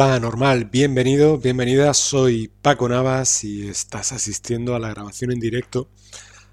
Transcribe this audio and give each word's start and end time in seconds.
Hola 0.00 0.20
normal, 0.20 0.66
bienvenido, 0.66 1.38
bienvenida, 1.38 1.92
soy 1.92 2.52
Paco 2.62 2.88
Navas 2.88 3.42
y 3.42 3.66
estás 3.66 4.12
asistiendo 4.12 4.76
a 4.76 4.78
la 4.78 4.90
grabación 4.90 5.32
en 5.32 5.40
directo 5.40 5.88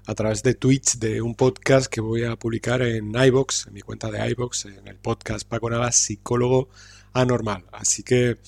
a 0.04 0.16
través 0.16 0.42
de 0.42 0.54
Twitch 0.54 0.98
de 0.98 1.22
un 1.22 1.36
podcast 1.36 1.86
que 1.86 2.00
voy 2.00 2.24
a 2.24 2.34
publicar 2.34 2.82
en 2.82 3.14
iBox, 3.14 3.68
en 3.68 3.74
mi 3.74 3.82
cuenta 3.82 4.10
de 4.10 4.28
iBox, 4.30 4.64
en 4.64 4.88
el 4.88 4.96
podcast 4.96 5.46
Paco 5.46 5.70
Navas, 5.70 5.94
psicólogo 5.94 6.70
anormal. 7.12 7.66
Así 7.70 8.02
que 8.02 8.38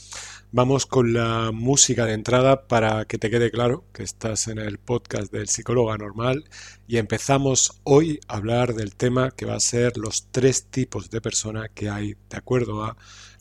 vamos 0.50 0.84
con 0.84 1.12
la 1.12 1.52
música 1.52 2.04
de 2.04 2.14
entrada 2.14 2.66
para 2.66 3.04
que 3.04 3.18
te 3.18 3.30
quede 3.30 3.52
claro 3.52 3.84
que 3.92 4.02
estás 4.02 4.48
en 4.48 4.58
el 4.58 4.78
podcast 4.78 5.30
del 5.30 5.48
psicólogo 5.48 5.92
anormal 5.92 6.42
y 6.88 6.96
empezamos 6.96 7.80
hoy 7.84 8.18
a 8.26 8.38
hablar 8.38 8.74
del 8.74 8.96
tema 8.96 9.30
que 9.30 9.46
va 9.46 9.54
a 9.54 9.60
ser 9.60 9.96
los 9.96 10.26
tres 10.32 10.64
tipos 10.64 11.08
de 11.10 11.20
persona 11.20 11.68
que 11.68 11.88
hay 11.88 12.16
de 12.28 12.36
acuerdo 12.36 12.82
a 12.82 12.96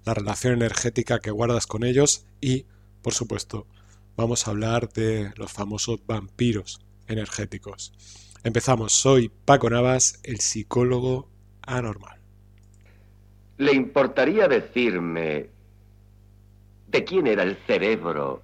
la 0.07 0.13
relación 0.13 0.53
energética 0.53 1.19
que 1.19 1.31
guardas 1.31 1.67
con 1.67 1.83
ellos 1.83 2.25
y, 2.39 2.65
por 3.01 3.13
supuesto, 3.13 3.67
vamos 4.15 4.47
a 4.47 4.51
hablar 4.51 4.89
de 4.89 5.33
los 5.35 5.51
famosos 5.51 5.99
vampiros 6.07 6.79
energéticos. 7.07 7.93
Empezamos, 8.43 8.93
soy 8.93 9.29
Paco 9.29 9.69
Navas, 9.69 10.19
el 10.23 10.39
psicólogo 10.39 11.29
anormal. 11.61 12.19
¿Le 13.57 13.73
importaría 13.73 14.47
decirme 14.47 15.49
de 16.87 17.03
quién 17.03 17.27
era 17.27 17.43
el 17.43 17.57
cerebro 17.67 18.43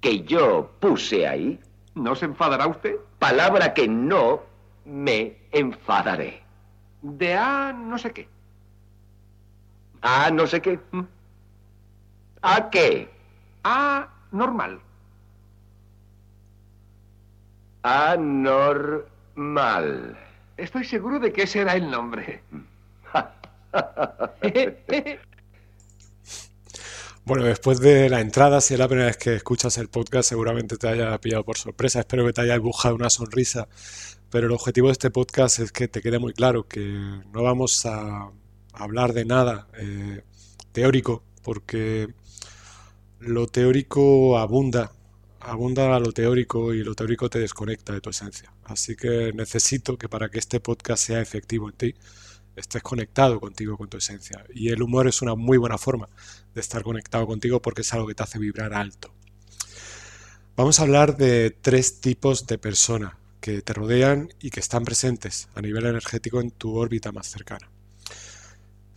que 0.00 0.22
yo 0.22 0.70
puse 0.78 1.26
ahí? 1.26 1.58
¿No 1.96 2.14
se 2.14 2.26
enfadará 2.26 2.68
usted? 2.68 2.94
Palabra 3.18 3.74
que 3.74 3.88
no 3.88 4.42
me 4.84 5.36
enfadaré. 5.50 6.42
De 7.02 7.34
A 7.34 7.72
no 7.72 7.98
sé 7.98 8.12
qué. 8.12 8.33
Ah, 10.06 10.30
no 10.30 10.46
sé 10.46 10.60
qué. 10.60 10.78
¿Mm? 10.92 11.00
¿A 12.42 12.68
qué? 12.68 13.08
A 13.64 14.06
normal. 14.32 14.78
Anormal. 17.82 19.06
Estoy 20.58 20.84
seguro 20.84 21.18
de 21.18 21.32
que 21.32 21.44
ese 21.44 21.60
era 21.60 21.74
el 21.74 21.90
nombre. 21.90 22.42
Bueno, 27.26 27.44
después 27.44 27.80
de 27.80 28.10
la 28.10 28.20
entrada, 28.20 28.60
si 28.60 28.74
es 28.74 28.80
la 28.80 28.86
primera 28.86 29.06
vez 29.06 29.16
que 29.16 29.34
escuchas 29.34 29.78
el 29.78 29.88
podcast, 29.88 30.28
seguramente 30.28 30.76
te 30.76 30.88
haya 30.88 31.18
pillado 31.18 31.42
por 31.42 31.56
sorpresa. 31.56 32.00
Espero 32.00 32.26
que 32.26 32.34
te 32.34 32.42
haya 32.42 32.52
dibujado 32.52 32.94
una 32.96 33.08
sonrisa. 33.08 33.66
Pero 34.28 34.46
el 34.48 34.52
objetivo 34.52 34.88
de 34.88 34.92
este 34.92 35.10
podcast 35.10 35.58
es 35.60 35.72
que 35.72 35.88
te 35.88 36.02
quede 36.02 36.18
muy 36.18 36.34
claro 36.34 36.68
que 36.68 36.82
no 37.32 37.42
vamos 37.42 37.86
a 37.86 38.30
hablar 38.74 39.12
de 39.12 39.24
nada 39.24 39.68
eh, 39.74 40.22
teórico, 40.72 41.22
porque 41.42 42.08
lo 43.20 43.46
teórico 43.46 44.38
abunda, 44.38 44.92
abunda 45.40 45.94
a 45.94 46.00
lo 46.00 46.12
teórico 46.12 46.74
y 46.74 46.82
lo 46.82 46.94
teórico 46.94 47.30
te 47.30 47.38
desconecta 47.38 47.92
de 47.92 48.00
tu 48.00 48.10
esencia. 48.10 48.52
Así 48.64 48.96
que 48.96 49.32
necesito 49.34 49.96
que 49.96 50.08
para 50.08 50.28
que 50.28 50.38
este 50.38 50.60
podcast 50.60 51.04
sea 51.04 51.20
efectivo 51.20 51.68
en 51.68 51.76
ti, 51.76 51.94
estés 52.56 52.82
conectado 52.82 53.40
contigo, 53.40 53.76
con 53.76 53.88
tu 53.88 53.98
esencia. 53.98 54.44
Y 54.54 54.68
el 54.68 54.82
humor 54.82 55.06
es 55.08 55.22
una 55.22 55.34
muy 55.34 55.58
buena 55.58 55.78
forma 55.78 56.08
de 56.54 56.60
estar 56.60 56.82
conectado 56.82 57.26
contigo 57.26 57.60
porque 57.60 57.82
es 57.82 57.92
algo 57.92 58.06
que 58.06 58.14
te 58.14 58.22
hace 58.22 58.38
vibrar 58.38 58.74
alto. 58.74 59.12
Vamos 60.56 60.78
a 60.78 60.82
hablar 60.84 61.16
de 61.16 61.50
tres 61.50 62.00
tipos 62.00 62.46
de 62.46 62.58
personas 62.58 63.14
que 63.40 63.60
te 63.60 63.72
rodean 63.72 64.28
y 64.40 64.50
que 64.50 64.60
están 64.60 64.84
presentes 64.84 65.48
a 65.54 65.60
nivel 65.60 65.84
energético 65.86 66.40
en 66.40 66.50
tu 66.50 66.76
órbita 66.76 67.12
más 67.12 67.26
cercana 67.26 67.73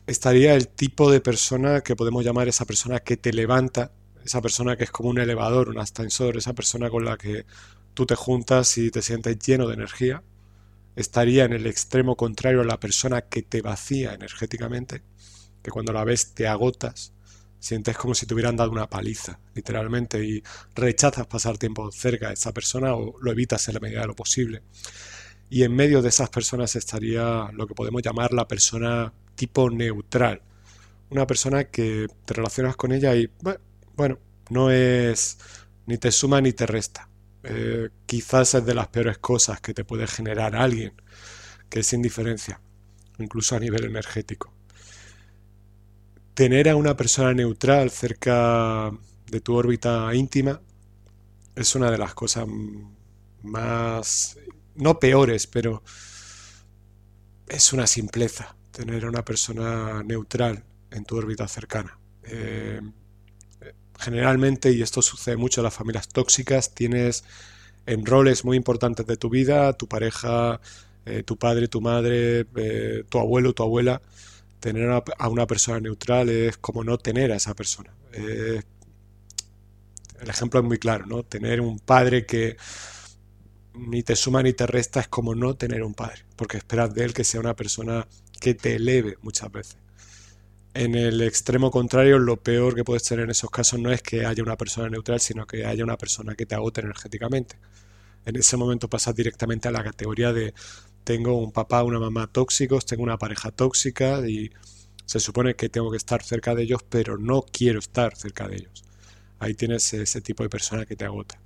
estaría 0.08 0.56
el 0.56 0.70
tipo 0.70 1.12
de 1.12 1.22
persona 1.22 1.82
que 1.82 1.96
podemos 1.96 2.24
llamar 2.24 2.48
esa 2.48 2.66
persona 2.66 3.02
que 3.02 3.18
te 3.18 3.34
levanta, 3.34 3.92
esa 4.24 4.42
persona 4.42 4.78
que 4.78 4.86
es 4.86 4.92
como 4.92 5.10
un 5.10 5.20
elevador, 5.20 5.70
un 5.70 5.80
ascensor, 5.80 6.38
esa 6.38 6.54
persona 6.54 6.90
con 6.90 7.06
la 7.06 7.18
que 7.18 7.46
tú 7.94 8.06
te 8.06 8.16
juntas 8.16 8.78
y 8.78 8.90
te 8.90 9.02
sientes 9.02 9.38
lleno 9.40 9.68
de 9.68 9.74
energía. 9.76 10.24
Estaría 10.96 11.44
en 11.46 11.54
el 11.54 11.68
extremo 11.68 12.16
contrario 12.16 12.62
a 12.62 12.66
la 12.66 12.80
persona 12.80 13.22
que 13.22 13.44
te 13.44 13.62
vacía 13.62 14.14
energéticamente, 14.14 15.04
que 15.62 15.72
cuando 15.72 15.94
la 15.94 16.04
ves 16.06 16.34
te 16.34 16.48
agotas, 16.48 17.14
sientes 17.60 17.98
como 17.98 18.16
si 18.16 18.26
te 18.26 18.34
hubieran 18.34 18.56
dado 18.56 18.72
una 18.72 18.90
paliza, 18.90 19.40
literalmente, 19.54 20.24
y 20.24 20.42
rechazas 20.74 21.28
pasar 21.28 21.58
tiempo 21.58 21.92
cerca 21.92 22.30
de 22.30 22.36
esa 22.36 22.54
persona 22.54 22.96
o 22.96 23.20
lo 23.20 23.32
evitas 23.32 23.68
en 23.68 23.74
la 23.76 23.80
medida 23.82 24.02
de 24.02 24.08
lo 24.08 24.16
posible. 24.16 24.64
Y 25.50 25.64
en 25.64 25.76
medio 25.76 26.02
de 26.02 26.10
esas 26.10 26.30
personas 26.30 26.76
estaría 26.76 27.50
lo 27.54 27.68
que 27.68 27.76
podemos 27.76 28.02
llamar 28.02 28.34
la 28.34 28.48
persona 28.48 29.14
tipo 29.38 29.70
neutral. 29.70 30.42
Una 31.10 31.26
persona 31.26 31.66
que 31.66 32.08
te 32.26 32.34
relacionas 32.34 32.76
con 32.76 32.92
ella 32.92 33.16
y, 33.16 33.32
bueno, 33.96 34.20
no 34.50 34.70
es 34.70 35.38
ni 35.86 35.98
te 35.98 36.12
suma 36.12 36.42
ni 36.42 36.52
te 36.52 36.66
resta. 36.66 37.10
Eh, 37.44 37.90
quizás 38.06 38.56
es 38.56 38.66
de 38.66 38.76
las 38.76 38.90
peores 38.90 39.20
cosas 39.20 39.62
que 39.62 39.74
te 39.74 39.86
puede 39.86 40.06
generar 40.06 40.58
alguien, 40.58 40.94
que 41.70 41.80
es 41.80 41.94
indiferencia, 41.94 42.60
incluso 43.20 43.56
a 43.56 43.60
nivel 43.60 43.86
energético. 43.86 44.54
Tener 46.34 46.68
a 46.68 46.76
una 46.76 46.98
persona 46.98 47.34
neutral 47.34 47.90
cerca 47.90 48.92
de 49.32 49.40
tu 49.40 49.56
órbita 49.56 50.14
íntima 50.14 50.62
es 51.56 51.74
una 51.76 51.90
de 51.90 51.98
las 51.98 52.14
cosas 52.14 52.48
más, 53.44 54.38
no 54.76 55.00
peores, 55.00 55.48
pero 55.48 55.84
es 57.48 57.72
una 57.72 57.88
simpleza 57.88 58.57
tener 58.78 59.06
a 59.06 59.10
una 59.10 59.26
persona 59.26 60.04
neutral 60.04 60.64
en 60.92 61.04
tu 61.04 61.18
órbita 61.18 61.48
cercana. 61.48 61.98
Eh, 62.26 62.80
generalmente, 63.98 64.72
y 64.72 64.84
esto 64.84 65.02
sucede 65.02 65.36
mucho 65.36 65.62
en 65.62 65.64
las 65.64 65.74
familias 65.74 66.08
tóxicas, 66.08 66.76
tienes 66.76 67.24
en 67.88 68.06
roles 68.06 68.46
muy 68.46 68.56
importantes 68.56 69.08
de 69.08 69.18
tu 69.18 69.32
vida, 69.32 69.74
tu 69.74 69.88
pareja, 69.88 70.62
eh, 71.06 71.24
tu 71.24 71.38
padre, 71.38 71.68
tu 71.68 71.82
madre, 71.82 72.46
eh, 72.56 73.04
tu 73.10 73.18
abuelo, 73.18 73.54
tu 73.54 73.64
abuela, 73.64 74.00
tener 74.60 74.92
a 74.92 75.28
una 75.28 75.48
persona 75.48 75.80
neutral 75.80 76.30
es 76.30 76.58
como 76.58 76.84
no 76.84 77.00
tener 77.00 77.32
a 77.32 77.38
esa 77.38 77.56
persona. 77.56 77.92
el 78.14 78.64
ejemplo 80.30 80.60
es 80.60 80.66
muy 80.66 80.78
claro, 80.78 81.06
¿no? 81.08 81.24
Tener 81.24 81.62
un 81.62 81.80
padre 81.80 82.26
que 82.26 82.58
ni 83.74 84.04
te 84.04 84.16
suma 84.16 84.44
ni 84.44 84.54
te 84.54 84.68
resta 84.68 85.00
es 85.00 85.08
como 85.08 85.36
no 85.36 85.56
tener 85.56 85.84
un 85.84 85.94
padre, 85.94 86.26
porque 86.36 86.58
esperas 86.58 86.94
de 86.94 87.06
él 87.06 87.14
que 87.14 87.24
sea 87.24 87.40
una 87.40 87.56
persona 87.56 88.08
que 88.40 88.54
te 88.54 88.76
eleve 88.76 89.18
muchas 89.22 89.52
veces. 89.52 89.78
En 90.74 90.94
el 90.96 91.22
extremo 91.22 91.72
contrario, 91.72 92.20
lo 92.20 92.38
peor 92.38 92.76
que 92.76 92.84
puedes 92.84 93.04
tener 93.04 93.26
en 93.26 93.32
esos 93.32 93.50
casos 93.50 93.80
no 93.80 93.92
es 93.92 94.04
que 94.04 94.26
haya 94.26 94.44
una 94.44 94.58
persona 94.58 94.90
neutral, 94.90 95.20
sino 95.20 95.48
que 95.48 95.66
haya 95.66 95.84
una 95.84 95.98
persona 95.98 96.36
que 96.36 96.46
te 96.46 96.56
agote 96.56 96.82
energéticamente. 96.82 97.58
En 98.26 98.36
ese 98.36 98.58
momento 98.58 98.90
pasas 98.90 99.16
directamente 99.16 99.68
a 99.68 99.72
la 99.72 99.84
categoría 99.84 100.34
de 100.34 100.54
tengo 101.04 101.38
un 101.38 101.52
papá, 101.52 101.84
una 101.84 102.00
mamá 102.00 102.28
tóxicos, 102.28 102.86
tengo 102.86 103.02
una 103.02 103.18
pareja 103.18 103.50
tóxica 103.52 104.28
y 104.28 104.52
se 105.06 105.20
supone 105.20 105.56
que 105.56 105.70
tengo 105.70 105.90
que 105.90 105.98
estar 105.98 106.22
cerca 106.22 106.54
de 106.54 106.64
ellos, 106.64 106.84
pero 106.88 107.18
no 107.18 107.42
quiero 107.42 107.80
estar 107.80 108.16
cerca 108.16 108.48
de 108.48 108.58
ellos. 108.58 108.84
Ahí 109.40 109.54
tienes 109.54 109.94
ese 109.94 110.22
tipo 110.22 110.44
de 110.44 110.50
persona 110.50 110.86
que 110.86 110.96
te 110.96 111.06
agota. 111.06 111.40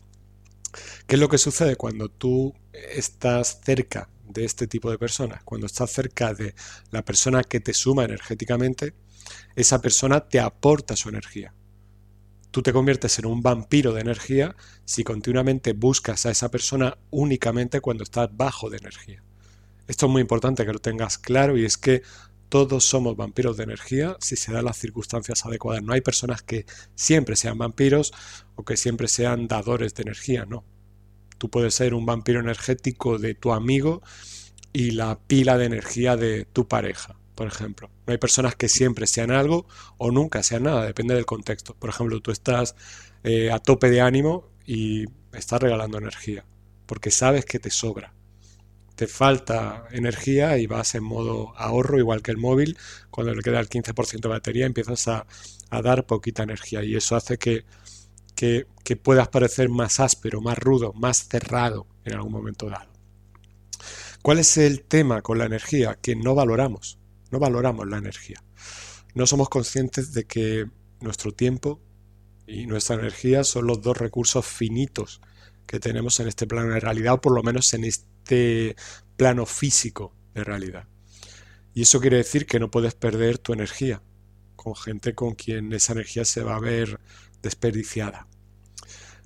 ¿Qué 1.05 1.15
es 1.15 1.21
lo 1.21 1.29
que 1.29 1.37
sucede 1.37 1.75
cuando 1.75 2.09
tú 2.09 2.53
estás 2.73 3.61
cerca 3.63 4.09
de 4.33 4.45
este 4.45 4.67
tipo 4.67 4.89
de 4.91 4.97
personas? 4.97 5.43
Cuando 5.43 5.67
estás 5.67 5.91
cerca 5.91 6.33
de 6.33 6.55
la 6.91 7.03
persona 7.03 7.43
que 7.43 7.59
te 7.59 7.73
suma 7.73 8.05
energéticamente, 8.05 8.93
esa 9.55 9.81
persona 9.81 10.27
te 10.27 10.39
aporta 10.39 10.95
su 10.95 11.09
energía. 11.09 11.53
Tú 12.51 12.61
te 12.61 12.73
conviertes 12.73 13.17
en 13.19 13.27
un 13.27 13.41
vampiro 13.41 13.93
de 13.93 14.01
energía 14.01 14.55
si 14.83 15.03
continuamente 15.03 15.73
buscas 15.73 16.25
a 16.25 16.31
esa 16.31 16.51
persona 16.51 16.97
únicamente 17.09 17.79
cuando 17.79 18.03
estás 18.03 18.29
bajo 18.31 18.69
de 18.69 18.77
energía. 18.77 19.23
Esto 19.87 20.05
es 20.05 20.11
muy 20.11 20.21
importante 20.21 20.65
que 20.65 20.73
lo 20.73 20.79
tengas 20.79 21.17
claro 21.17 21.57
y 21.57 21.65
es 21.65 21.77
que 21.77 22.01
todos 22.49 22.83
somos 22.83 23.15
vampiros 23.15 23.55
de 23.55 23.63
energía 23.63 24.17
si 24.19 24.35
se 24.35 24.51
dan 24.51 24.65
las 24.65 24.77
circunstancias 24.77 25.45
adecuadas. 25.45 25.83
No 25.83 25.93
hay 25.93 26.01
personas 26.01 26.41
que 26.41 26.65
siempre 26.95 27.37
sean 27.37 27.57
vampiros 27.57 28.11
o 28.55 28.65
que 28.65 28.75
siempre 28.75 29.07
sean 29.07 29.47
dadores 29.47 29.93
de 29.93 30.01
energía, 30.03 30.45
no. 30.45 30.65
Tú 31.41 31.49
puedes 31.49 31.73
ser 31.73 31.95
un 31.95 32.05
vampiro 32.05 32.39
energético 32.39 33.17
de 33.17 33.33
tu 33.33 33.51
amigo 33.51 34.03
y 34.73 34.91
la 34.91 35.17
pila 35.17 35.57
de 35.57 35.65
energía 35.65 36.15
de 36.15 36.45
tu 36.45 36.67
pareja, 36.67 37.15
por 37.33 37.47
ejemplo. 37.47 37.89
No 38.05 38.11
hay 38.11 38.19
personas 38.19 38.55
que 38.55 38.69
siempre 38.69 39.07
sean 39.07 39.31
algo 39.31 39.65
o 39.97 40.11
nunca 40.11 40.43
sean 40.43 40.61
nada, 40.61 40.85
depende 40.85 41.15
del 41.15 41.25
contexto. 41.25 41.73
Por 41.73 41.89
ejemplo, 41.89 42.19
tú 42.21 42.29
estás 42.29 42.75
eh, 43.23 43.49
a 43.49 43.57
tope 43.57 43.89
de 43.89 44.01
ánimo 44.01 44.51
y 44.67 45.05
estás 45.33 45.59
regalando 45.59 45.97
energía, 45.97 46.45
porque 46.85 47.09
sabes 47.09 47.43
que 47.43 47.57
te 47.57 47.71
sobra 47.71 48.13
te 49.01 49.07
falta 49.07 49.87
energía 49.89 50.59
y 50.59 50.67
vas 50.67 50.93
en 50.93 51.03
modo 51.03 51.57
ahorro, 51.57 51.97
igual 51.97 52.21
que 52.21 52.29
el 52.29 52.37
móvil, 52.37 52.77
cuando 53.09 53.33
le 53.33 53.41
queda 53.41 53.59
el 53.59 53.67
15% 53.67 54.21
de 54.21 54.29
batería 54.29 54.67
empiezas 54.67 55.07
a, 55.07 55.25
dar 55.81 56.05
poquita 56.05 56.43
energía 56.43 56.83
y 56.83 56.95
eso 56.95 57.15
hace 57.15 57.39
que, 57.39 57.65
que, 58.83 58.95
puedas 58.95 59.27
parecer 59.29 59.69
más 59.69 59.99
áspero, 59.99 60.41
más 60.41 60.57
rudo, 60.57 60.93
más 60.93 61.27
cerrado 61.29 61.85
en 62.03 62.13
algún 62.13 62.31
momento 62.31 62.69
dado. 62.69 62.91
¿Cuál 64.21 64.39
es 64.39 64.57
el 64.57 64.81
tema 64.81 65.21
con 65.21 65.37
la 65.37 65.45
energía? 65.45 65.97
Que 66.01 66.15
no 66.15 66.33
valoramos, 66.35 66.99
no 67.29 67.39
valoramos 67.39 67.87
la 67.87 67.97
energía. 67.97 68.43
No 69.13 69.27
somos 69.27 69.47
conscientes 69.47 70.13
de 70.13 70.25
que 70.25 70.65
nuestro 70.99 71.31
tiempo 71.31 71.79
y 72.47 72.65
nuestra 72.65 72.95
energía 72.95 73.43
son 73.43 73.67
los 73.67 73.81
dos 73.81 73.97
recursos 73.97 74.45
finitos 74.45 75.21
que 75.67 75.79
tenemos 75.79 76.19
en 76.19 76.27
este 76.27 76.47
plano 76.47 76.73
de 76.73 76.79
realidad, 76.79 77.13
o 77.13 77.21
por 77.21 77.33
lo 77.33 77.43
menos 77.43 77.73
en 77.73 77.85
este 77.85 78.75
plano 79.17 79.45
físico 79.45 80.13
de 80.33 80.43
realidad. 80.43 80.87
Y 81.73 81.83
eso 81.83 82.01
quiere 82.01 82.17
decir 82.17 82.45
que 82.45 82.59
no 82.59 82.71
puedes 82.71 82.95
perder 82.95 83.37
tu 83.37 83.53
energía 83.53 84.01
con 84.55 84.75
gente 84.75 85.15
con 85.15 85.35
quien 85.35 85.71
esa 85.73 85.93
energía 85.93 86.25
se 86.25 86.43
va 86.43 86.55
a 86.55 86.59
ver 86.59 86.99
desperdiciada. 87.41 88.27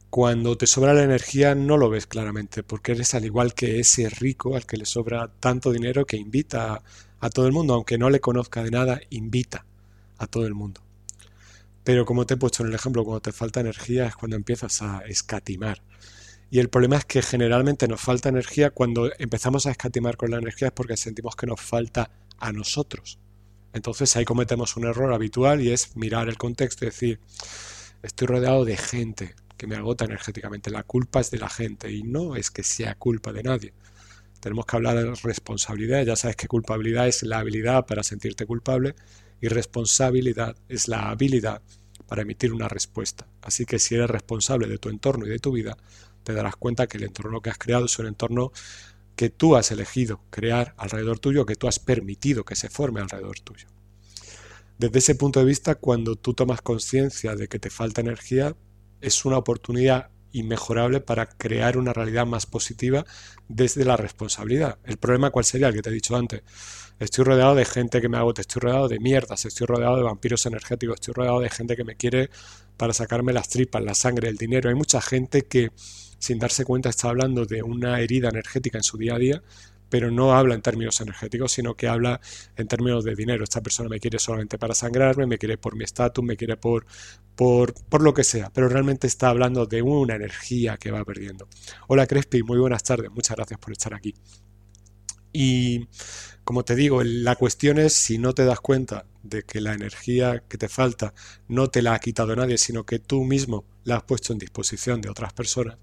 Cuando 0.10 0.58
te 0.58 0.68
sobra 0.68 0.94
la 0.94 1.04
energía 1.04 1.56
no 1.56 1.78
lo 1.78 1.90
ves 1.90 2.08
claramente, 2.08 2.64
porque 2.64 2.94
eres 2.94 3.14
al 3.16 3.26
igual 3.26 3.54
que 3.54 3.80
ese 3.80 4.10
rico 4.10 4.56
al 4.56 4.66
que 4.66 4.78
le 4.78 4.86
sobra 4.86 5.30
tanto 5.40 5.72
dinero 5.72 6.06
que 6.06 6.18
invita 6.18 6.82
a, 7.20 7.30
todo 7.30 7.48
el 7.48 7.54
mundo, 7.54 7.74
aunque 7.74 7.98
no 7.98 8.10
le 8.10 8.22
conozca 8.22 8.64
de 8.64 8.72
nada, 8.72 9.02
invita 9.10 9.66
a 10.18 10.28
todo 10.28 10.46
el 10.46 10.54
mundo. 10.54 10.82
Pero 11.84 12.06
como 12.06 12.26
te 12.26 12.36
he 12.36 12.38
puesto 12.38 12.64
en 12.64 12.70
el 12.70 12.76
ejemplo, 12.76 13.04
cuando 13.04 13.22
te 13.22 13.32
falta 13.32 13.60
energía 13.60 14.08
es 14.08 14.16
cuando 14.16 14.38
empiezas 14.38 14.82
a 14.82 15.00
escatimar, 15.06 15.82
y 16.50 16.60
el 16.60 16.70
problema 16.70 16.98
es 16.98 17.06
que 17.06 17.22
generalmente 17.22 17.88
nos 17.88 18.00
falta 18.00 18.30
energía 18.30 18.70
cuando 18.70 19.12
empezamos 19.18 19.66
a 19.66 19.72
escatimar 19.72 20.16
con 20.16 20.32
la 20.32 20.38
energía 20.38 20.70
es 20.70 20.74
porque 20.74 20.96
sentimos 20.96 21.36
que 21.36 21.48
nos 21.48 21.60
falta 21.60 22.12
a 22.38 22.52
nosotros. 22.54 23.20
Entonces 23.74 24.16
ahí 24.16 24.24
cometemos 24.24 24.78
un 24.78 24.86
error 24.86 25.14
habitual 25.14 25.62
y 25.62 25.72
es 25.72 25.98
mirar 25.98 26.30
el 26.30 26.38
contexto 26.38 26.86
y 26.86 26.90
decir, 26.90 27.20
estoy 28.04 28.28
rodeado 28.28 28.64
de 28.64 28.78
gente 28.78 29.36
que 29.58 29.68
me 29.68 29.76
agota 29.76 30.06
energéticamente, 30.06 30.72
la 30.72 30.84
culpa 30.84 31.20
es 31.22 31.32
de 31.32 31.40
la 31.40 31.50
gente 31.50 31.92
y 31.92 32.04
no 32.04 32.36
es 32.36 32.52
que 32.52 32.64
sea 32.64 32.96
culpa 32.96 33.32
de 33.32 33.44
nadie. 33.44 33.74
Tenemos 34.40 34.66
que 34.66 34.76
hablar 34.76 34.96
de 34.98 35.16
responsabilidad, 35.16 36.04
ya 36.04 36.16
sabes 36.16 36.36
que 36.36 36.48
culpabilidad 36.48 37.08
es 37.08 37.24
la 37.24 37.40
habilidad 37.40 37.86
para 37.86 38.04
sentirte 38.04 38.46
culpable 38.46 38.96
y 39.42 39.48
responsabilidad 39.48 40.56
es 40.70 40.88
la 40.88 41.10
habilidad 41.10 41.62
para 42.08 42.22
emitir 42.22 42.54
una 42.54 42.68
respuesta. 42.68 43.28
Así 43.42 43.66
que 43.66 43.80
si 43.80 43.96
eres 43.96 44.10
responsable 44.10 44.68
de 44.68 44.78
tu 44.78 44.90
entorno 44.90 45.26
y 45.26 45.30
de 45.30 45.40
tu 45.40 45.52
vida, 45.52 45.78
te 46.24 46.34
darás 46.34 46.56
cuenta 46.56 46.88
que 46.88 46.98
el 46.98 47.04
entorno 47.04 47.42
que 47.42 47.50
has 47.50 47.58
creado 47.58 47.86
es 47.86 47.98
un 48.00 48.08
entorno 48.08 48.52
que 49.16 49.30
tú 49.30 49.56
has 49.56 49.72
elegido 49.72 50.22
crear 50.30 50.74
alrededor 50.78 51.20
tuyo, 51.20 51.46
que 51.46 51.56
tú 51.56 51.68
has 51.68 51.80
permitido 51.80 52.44
que 52.44 52.56
se 52.56 52.70
forme 52.70 53.00
alrededor 53.00 53.40
tuyo. 53.40 53.68
Desde 54.78 55.00
ese 55.00 55.16
punto 55.16 55.40
de 55.40 55.46
vista, 55.46 55.76
cuando 55.76 56.18
tú 56.18 56.34
tomas 56.34 56.62
conciencia 56.62 57.36
de 57.36 57.48
que 57.48 57.60
te 57.60 57.70
falta 57.70 58.02
energía, 58.02 58.56
es 59.06 59.24
una 59.24 59.38
oportunidad 59.38 60.10
inmejorable 60.32 61.00
para 61.00 61.28
crear 61.28 61.78
una 61.78 61.94
realidad 61.94 62.26
más 62.26 62.46
positiva 62.46 63.06
desde 63.48 63.86
la 63.86 63.96
responsabilidad. 63.96 64.80
El 64.84 64.98
problema 64.98 65.30
cuál 65.30 65.46
sería 65.46 65.68
el 65.68 65.74
que 65.74 65.82
te 65.82 65.90
he 65.90 65.94
dicho 65.94 66.16
antes. 66.16 66.42
Estoy 67.00 67.24
rodeado 67.24 67.56
de 67.56 67.66
gente 67.66 68.02
que 68.02 68.10
me 68.10 68.18
agota, 68.18 68.42
estoy 68.42 68.62
rodeado 68.62 68.88
de 68.88 69.00
mierdas, 69.00 69.46
estoy 69.46 69.68
rodeado 69.68 69.98
de 69.98 70.04
vampiros 70.04 70.46
energéticos, 70.46 70.96
estoy 70.96 71.14
rodeado 71.14 71.40
de 71.40 71.50
gente 71.50 71.76
que 71.76 71.84
me 71.84 71.96
quiere 71.96 72.30
para 72.78 72.94
sacarme 72.94 73.32
las 73.32 73.48
tripas, 73.48 73.84
la 73.84 73.94
sangre, 73.94 74.28
el 74.28 74.38
dinero. 74.38 74.70
Hay 74.70 74.76
mucha 74.76 75.02
gente 75.02 75.44
que 75.44 75.72
sin 76.20 76.40
darse 76.40 76.66
cuenta 76.66 76.90
está 76.90 77.10
hablando 77.10 77.46
de 77.46 77.62
una 77.62 78.00
herida 78.00 78.30
energética 78.30 78.78
en 78.78 78.84
su 78.84 78.98
día 78.98 79.16
a 79.16 79.20
día, 79.20 79.44
pero 79.96 80.12
no 80.12 80.36
habla 80.36 80.56
en 80.56 80.62
términos 80.62 81.00
energéticos, 81.00 81.54
sino 81.54 81.76
que 81.76 81.88
habla 81.88 82.20
en 82.58 82.68
términos 82.68 83.06
de 83.06 83.16
dinero. 83.16 83.46
Esta 83.46 83.62
persona 83.62 83.88
me 83.88 84.02
quiere 84.02 84.20
solamente 84.20 84.58
para 84.58 84.76
sangrarme, 84.76 85.26
me 85.26 85.38
quiere 85.38 85.58
por 85.58 85.78
mi 85.78 85.86
estatus, 85.86 86.22
me 86.22 86.36
quiere 86.36 86.58
por, 86.58 86.86
por, 87.34 87.74
por 87.74 88.02
lo 88.02 88.14
que 88.14 88.26
sea, 88.26 88.52
pero 88.54 88.68
realmente 88.68 89.08
está 89.08 89.30
hablando 89.30 89.66
de 89.66 89.82
una 89.82 90.16
energía 90.16 90.76
que 90.76 90.92
va 90.92 91.06
perdiendo. 91.06 91.48
Hola 91.88 92.08
Crespi, 92.08 92.44
muy 92.44 92.58
buenas 92.58 92.84
tardes, 92.84 93.10
muchas 93.10 93.38
gracias 93.38 93.58
por 93.58 93.72
estar 93.72 93.94
aquí. 93.94 94.14
Y 95.32 95.88
como 96.44 96.66
te 96.66 96.76
digo, 96.76 97.02
la 97.02 97.38
cuestión 97.38 97.80
es 97.80 97.94
si 97.94 98.18
no 98.18 98.34
te 98.34 98.44
das 98.44 98.60
cuenta 98.60 99.06
de 99.24 99.44
que 99.44 99.62
la 99.62 99.76
energía 99.76 100.44
que 100.50 100.58
te 100.58 100.68
falta 100.68 101.14
no 101.48 101.70
te 101.70 101.82
la 101.82 101.94
ha 101.94 102.00
quitado 102.00 102.36
nadie, 102.36 102.58
sino 102.58 102.86
que 102.86 103.00
tú 103.00 103.24
mismo 103.24 103.64
la 103.86 103.96
has 103.96 104.04
puesto 104.04 104.34
en 104.34 104.40
disposición 104.40 105.00
de 105.00 105.10
otras 105.10 105.32
personas, 105.32 105.78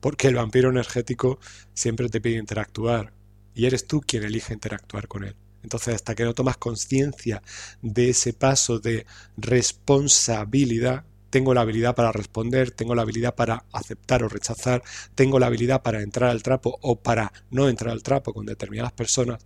porque 0.00 0.28
el 0.28 0.34
vampiro 0.34 0.68
energético 0.68 1.38
siempre 1.72 2.10
te 2.10 2.20
pide 2.20 2.36
interactuar 2.36 3.14
y 3.54 3.66
eres 3.66 3.86
tú 3.86 4.00
quien 4.00 4.24
elige 4.24 4.52
interactuar 4.52 5.08
con 5.08 5.24
él. 5.24 5.36
Entonces, 5.62 5.94
hasta 5.94 6.14
que 6.14 6.24
no 6.24 6.34
tomas 6.34 6.58
conciencia 6.58 7.42
de 7.80 8.10
ese 8.10 8.34
paso 8.34 8.78
de 8.78 9.06
responsabilidad, 9.36 11.04
tengo 11.30 11.54
la 11.54 11.62
habilidad 11.62 11.96
para 11.96 12.12
responder, 12.12 12.70
tengo 12.70 12.94
la 12.94 13.02
habilidad 13.02 13.34
para 13.34 13.64
aceptar 13.72 14.22
o 14.22 14.28
rechazar, 14.28 14.82
tengo 15.14 15.38
la 15.38 15.46
habilidad 15.46 15.82
para 15.82 16.02
entrar 16.02 16.30
al 16.30 16.42
trapo 16.42 16.78
o 16.82 16.96
para 16.96 17.32
no 17.50 17.68
entrar 17.68 17.92
al 17.92 18.02
trapo 18.02 18.32
con 18.32 18.46
determinadas 18.46 18.92
personas, 18.92 19.44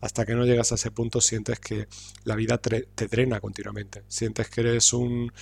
hasta 0.00 0.26
que 0.26 0.34
no 0.34 0.44
llegas 0.44 0.72
a 0.72 0.74
ese 0.74 0.90
punto 0.90 1.20
sientes 1.20 1.60
que 1.60 1.86
la 2.24 2.34
vida 2.34 2.58
te, 2.58 2.86
drena 3.08 3.40
continuamente, 3.40 4.02
sientes 4.08 4.48
que 4.48 4.62
eres 4.62 4.92
un, 4.92 5.32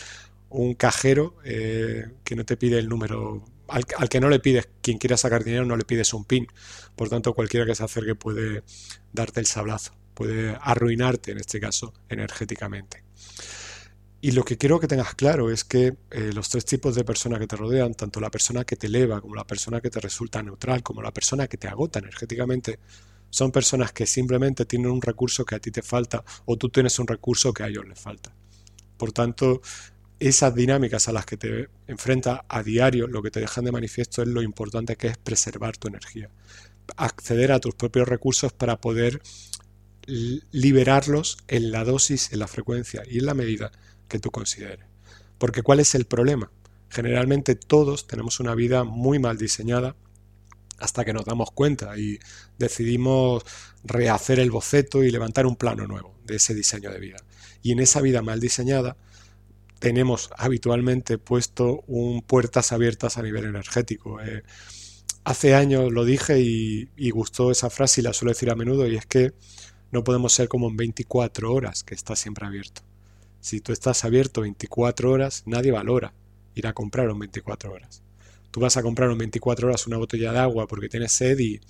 cajero 0.75 1.37
eh, 1.45 2.07
que 2.25 2.37
no 2.37 2.45
te 2.45 2.57
pide 2.57 2.79
el 2.79 2.89
número, 2.89 3.45
al, 3.69 3.85
al, 3.97 4.09
que 4.09 4.21
no 4.21 4.29
le 4.29 4.41
pides, 4.41 4.69
quien 4.83 4.99
quiera 4.99 5.17
sacar 5.17 5.45
dinero 5.45 5.65
no 5.65 5.77
le 5.77 5.85
pides 5.85 6.15
un 6.15 6.25
pin, 6.25 6.47
por 6.97 7.09
tanto 7.09 7.35
cualquiera 7.35 7.67
que 7.67 7.75
se 7.75 7.85
acerque 7.85 8.15
puede 8.15 8.63
darte 9.13 9.41
el 9.41 9.47
sablazo, 9.47 9.93
puede 10.15 10.57
arruinarte 10.61 11.33
en 11.33 11.39
este 11.39 11.61
caso 11.61 11.93
energéticamente. 12.09 13.05
Y 14.21 14.33
lo 14.33 14.43
que 14.43 14.59
quiero 14.59 14.81
que 14.81 14.89
tengas 14.89 15.15
claro 15.15 15.51
es 15.51 15.63
que 15.63 15.97
eh, 16.11 16.33
los 16.35 16.49
tres 16.49 16.65
tipos 16.65 16.97
de 16.97 17.05
personas 17.05 17.39
que 17.39 17.47
te 17.47 17.55
rodean, 17.55 17.95
tanto 17.95 18.19
la 18.21 18.31
persona 18.31 18.65
que 18.65 18.75
te 18.75 18.89
eleva, 18.89 19.21
como 19.21 19.37
la 19.37 19.47
persona 19.47 19.81
que 19.81 19.91
te 19.91 20.01
resulta 20.01 20.43
neutral, 20.43 20.83
como 20.83 21.03
la 21.03 21.13
persona 21.13 21.47
que 21.47 21.57
te 21.57 21.69
agota 21.69 22.01
energéticamente, 22.01 22.81
son 23.31 23.53
personas 23.53 23.93
que 23.93 24.07
simplemente 24.07 24.65
tienen 24.65 24.91
un 24.91 25.03
recurso 25.03 25.45
que 25.45 25.55
a 25.55 25.61
ti 25.61 25.71
te 25.71 25.83
falta 25.83 26.25
o 26.47 26.57
tú 26.57 26.69
tienes 26.69 26.99
un 26.99 27.07
recurso 27.07 27.53
que 27.53 27.63
a 27.63 27.69
ellos 27.69 27.87
les 27.87 28.01
falta. 28.01 28.35
Por 28.97 29.13
tanto, 29.13 29.61
esas 30.21 30.55
dinámicas 30.55 31.09
a 31.09 31.13
las 31.13 31.27
que 31.27 31.37
te 31.37 31.69
enfrentas 31.87 32.41
a 32.49 32.63
diario, 32.63 33.07
lo 33.07 33.23
que 33.23 33.31
te 33.31 33.41
dejan 33.41 33.65
de 33.65 33.73
manifiesto 33.73 34.23
es 34.23 34.29
lo 34.29 34.43
importante 34.43 34.97
que 34.97 35.09
es 35.09 35.19
preservar 35.19 35.77
tu 35.77 35.89
energía, 35.89 36.31
acceder 36.97 37.53
a 37.53 37.61
tus 37.61 37.75
propios 37.75 38.09
recursos 38.09 38.53
para 38.53 38.81
poder 38.81 39.23
liberarlos 40.07 41.39
en 41.49 41.71
la 41.71 41.85
dosis, 41.85 42.33
en 42.33 42.41
la 42.41 42.49
frecuencia 42.49 43.03
y 43.09 43.19
en 43.19 43.27
la 43.27 43.35
medida 43.35 43.71
que 44.09 44.19
tú 44.19 44.31
consideres. 44.31 44.87
Porque 45.37 45.63
¿cuál 45.63 45.81
es 45.81 45.95
el 45.95 46.07
problema? 46.07 46.51
Generalmente 46.91 47.55
todos 47.55 48.07
tenemos 48.07 48.41
una 48.41 48.55
vida 48.55 48.85
muy 48.85 49.19
mal 49.19 49.37
diseñada 49.37 49.95
hasta 50.79 51.05
que 51.05 51.13
nos 51.13 51.25
damos 51.25 51.51
cuenta 51.51 51.99
y 51.99 52.19
decidimos 52.59 53.45
rehacer 53.85 54.41
el 54.41 54.51
boceto 54.51 55.03
y 55.03 55.11
levantar 55.11 55.47
un 55.47 55.57
plano 55.57 55.87
nuevo 55.87 56.19
de 56.25 56.37
ese 56.37 56.55
diseño 56.55 56.91
de 56.91 57.01
vida. 57.01 57.19
Y 57.63 57.73
en 57.73 57.81
esa 57.81 58.01
vida 58.01 58.23
mal 58.23 58.41
diseñada 58.41 58.97
tenemos 59.79 60.31
habitualmente 60.37 61.19
puesto 61.19 61.83
un 61.87 62.23
puertas 62.23 62.73
abiertas 62.73 63.19
a 63.19 63.23
nivel 63.23 63.45
energético. 63.45 64.21
Eh, 64.21 64.43
hace 65.25 65.55
años 65.55 65.93
lo 65.93 66.05
dije 66.05 66.41
y, 66.41 67.11
gustó 67.11 67.51
esa 67.51 67.71
frase 67.71 68.01
y 68.01 68.05
la 68.05 68.13
suelo 68.13 68.33
decir 68.33 68.51
a 68.51 68.55
menudo 68.55 68.87
y 68.87 68.97
es 68.97 69.07
que 69.07 69.33
no 69.91 70.05
podemos 70.05 70.33
ser 70.33 70.49
como 70.49 70.69
en 70.69 70.77
24 70.77 71.53
horas 71.53 71.83
que 71.85 71.95
está 71.95 72.17
siempre 72.17 72.47
abierto. 72.47 72.83
Si 73.41 73.61
tú 73.61 73.73
estás 73.73 74.05
abierto 74.05 74.43
24 74.43 75.11
horas, 75.11 75.45
nadie 75.47 75.71
valora 75.71 76.13
ir 76.55 76.67
a 76.67 76.73
comprar 76.73 77.09
en 77.09 77.19
24 77.19 77.73
horas. 77.73 78.03
Tú 78.51 78.61
vas 78.61 78.77
a 78.77 78.83
comprar 78.83 79.11
en 79.11 79.19
24 79.19 79.69
horas 79.69 79.87
una 79.87 79.97
botella 79.97 80.33
de 80.33 80.39
agua 80.39 80.67
porque 80.67 80.89
tienes 80.89 81.13
sed 81.13 81.39
y 81.39 81.61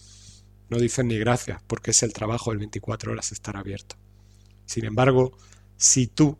no 0.70 0.78
dicen 0.78 1.08
ni 1.08 1.18
gracias 1.18 1.62
porque 1.66 1.90
es 1.90 2.02
el 2.02 2.12
trabajo 2.12 2.52
de 2.52 2.58
24 2.58 3.12
horas 3.12 3.32
estar 3.32 3.56
abierto. 3.56 3.96
Sin 4.64 4.84
embargo, 4.84 5.36
si 5.76 6.06
tú 6.06 6.38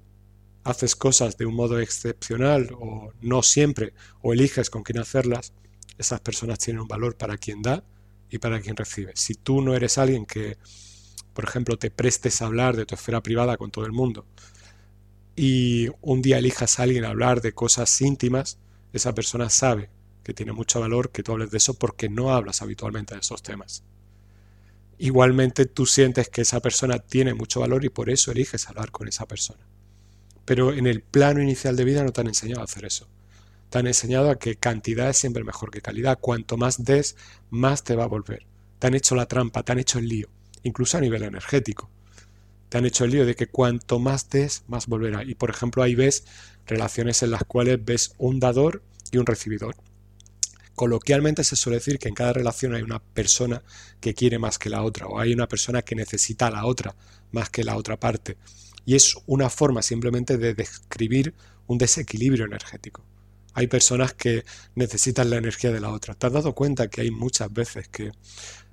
haces 0.69 0.95
cosas 0.95 1.37
de 1.39 1.47
un 1.47 1.55
modo 1.55 1.81
excepcional 1.81 2.71
o 2.79 3.13
no 3.21 3.43
siempre 3.43 3.95
o 4.21 4.33
eliges 4.33 4.71
con 4.71 4.83
quién 4.83 4.99
hacerlas, 4.99 5.53
esas 5.97 6.21
personas 6.21 6.59
tienen 6.59 6.83
un 6.83 6.89
valor 6.89 7.17
para 7.17 7.39
quien 7.39 7.63
da 7.63 7.83
y 8.31 8.39
para 8.39 8.61
quien 8.61 8.77
recibe. 8.77 9.13
Si 9.15 9.35
tú 9.35 9.63
no 9.63 9.75
eres 9.75 9.99
alguien 9.99 10.27
que, 10.27 10.59
por 11.33 11.45
ejemplo, 11.45 11.79
te 11.79 11.91
prestes 11.91 12.43
a 12.43 12.47
hablar 12.47 12.77
de 12.77 12.87
tu 12.87 12.95
esfera 12.95 13.23
privada 13.23 13.57
con 13.57 13.71
todo 13.71 13.87
el 13.87 13.93
mundo 13.93 14.27
y 15.35 15.89
un 16.03 16.21
día 16.21 16.39
elijas 16.39 16.79
a 16.79 16.83
alguien 16.83 17.05
a 17.05 17.11
hablar 17.11 17.41
de 17.41 17.53
cosas 17.53 18.01
íntimas, 18.01 18.59
esa 18.93 19.15
persona 19.15 19.49
sabe 19.49 19.91
que 20.23 20.35
tiene 20.35 20.53
mucho 20.53 20.81
valor 20.81 21.11
que 21.11 21.23
tú 21.23 21.33
hables 21.33 21.51
de 21.51 21.59
eso 21.59 21.75
porque 21.75 22.09
no 22.09 22.35
hablas 22.35 22.61
habitualmente 22.61 23.15
de 23.15 23.21
esos 23.21 23.43
temas. 23.43 23.85
Igualmente 24.99 25.65
tú 25.65 25.87
sientes 25.87 26.29
que 26.29 26.43
esa 26.43 26.61
persona 26.61 26.99
tiene 26.99 27.33
mucho 27.33 27.61
valor 27.61 27.85
y 27.85 27.89
por 27.89 28.11
eso 28.11 28.33
eliges 28.33 28.69
hablar 28.69 28.91
con 28.91 29.09
esa 29.09 29.27
persona. 29.27 29.68
Pero 30.49 30.73
en 30.73 30.87
el 30.87 31.03
plano 31.03 31.43
inicial 31.43 31.77
de 31.77 31.85
vida 31.85 32.03
no 32.03 32.11
te 32.11 32.23
han 32.23 32.27
enseñado 32.27 32.63
a 32.63 32.65
hacer 32.65 32.87
eso. 32.87 33.07
Te 33.69 33.81
han 33.81 33.87
enseñado 33.87 34.31
a 34.31 34.39
que 34.39 34.57
cantidad 34.57 35.11
es 35.11 35.19
siempre 35.19 35.45
mejor 35.45 35.71
que 35.71 35.83
calidad. 35.83 36.19
Cuanto 36.19 36.57
más 36.57 36.85
des, 36.85 37.17
más 37.51 37.85
te 37.85 37.95
va 37.95 38.05
a 38.05 38.09
volver. 38.09 38.47
Te 38.79 38.87
han 38.87 38.95
hecho 38.95 39.15
la 39.15 39.27
trampa, 39.27 39.63
te 39.63 39.73
han 39.73 39.79
hecho 39.79 39.99
el 39.99 40.09
lío, 40.09 40.31
incluso 40.63 40.97
a 40.97 41.03
nivel 41.03 41.23
energético. 41.23 41.91
Te 42.71 42.79
han 42.79 42.87
hecho 42.87 43.05
el 43.05 43.11
lío 43.11 43.27
de 43.27 43.35
que 43.35 43.49
cuanto 43.49 43.99
más 43.99 44.31
des, 44.31 44.65
más 44.69 44.87
volverá. 44.87 45.23
Y 45.23 45.35
por 45.35 45.51
ejemplo 45.51 45.83
ahí 45.83 45.95
ves 45.95 46.25
relaciones 46.67 47.23
en 47.23 47.33
las 47.33 47.45
cuales 47.45 47.85
ves 47.85 48.15
un 48.17 48.41
dador 48.41 48.83
y 49.13 49.19
un 49.19 49.27
recibidor. 49.27 49.77
Coloquialmente 50.75 51.45
se 51.45 51.57
suele 51.57 51.77
decir 51.77 51.99
que 51.99 52.09
en 52.09 52.15
cada 52.15 52.33
relación 52.33 52.75
hay 52.75 52.81
una 52.81 53.01
persona 53.01 53.63
que 54.01 54.15
quiere 54.15 54.39
más 54.39 54.59
que 54.59 54.71
la 54.71 54.83
otra 54.83 55.09
o 55.09 55.21
hay 55.21 55.35
una 55.35 55.47
persona 55.47 55.83
que 55.83 55.95
necesita 55.95 56.47
a 56.47 56.51
la 56.51 56.65
otra 56.65 56.97
más 57.33 57.51
que 57.51 57.65
la 57.65 57.77
otra 57.77 58.01
parte 58.01 58.39
y 58.89 58.95
es 58.95 59.17
una 59.27 59.51
forma 59.51 59.83
simplemente 59.83 60.39
de 60.39 60.55
describir 60.55 61.35
un 61.67 61.77
desequilibrio 61.77 62.47
energético. 62.47 63.05
Hay 63.53 63.67
personas 63.67 64.15
que 64.15 64.47
necesitan 64.77 65.29
la 65.29 65.37
energía 65.37 65.71
de 65.71 65.79
la 65.79 65.91
otra. 65.91 66.15
¿Te 66.15 66.27
has 66.27 66.33
dado 66.33 66.55
cuenta 66.55 66.89
que 66.89 67.03
hay 67.03 67.11
muchas 67.11 67.53
veces 67.53 67.87
que 67.89 68.13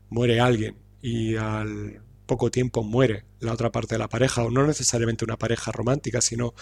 muere 0.07 0.39
alguien 0.39 0.77
y 1.01 1.35
al 1.35 2.01
poco 2.25 2.49
tiempo 2.49 2.81
muere 2.81 3.25
la 3.41 3.51
otra 3.51 3.73
parte 3.73 3.95
de 3.95 3.99
la 3.99 4.07
pareja, 4.07 4.45
o 4.45 4.49
no 4.49 4.65
necesariamente 4.65 5.25
una 5.25 5.35
pareja 5.35 5.73
romántica, 5.73 6.21
sino 6.21 6.53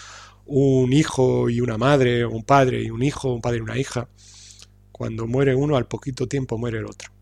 un 0.46 0.92
hijo 0.92 1.48
y 1.48 1.60
una 1.60 1.78
madre, 1.78 2.26
un 2.26 2.42
padre 2.42 2.82
y 2.82 2.90
un 2.90 3.04
hijo, 3.04 3.32
un 3.32 3.40
padre 3.40 3.58
y 3.58 3.60
una 3.60 3.78
hija. 3.78 4.08
Cuando 4.90 5.28
muere 5.28 5.54
uno, 5.54 5.76
al 5.76 5.86
poquito 5.86 6.26
tiempo 6.26 6.58
muere 6.58 6.78
el 6.78 6.86
otro. 6.86 7.12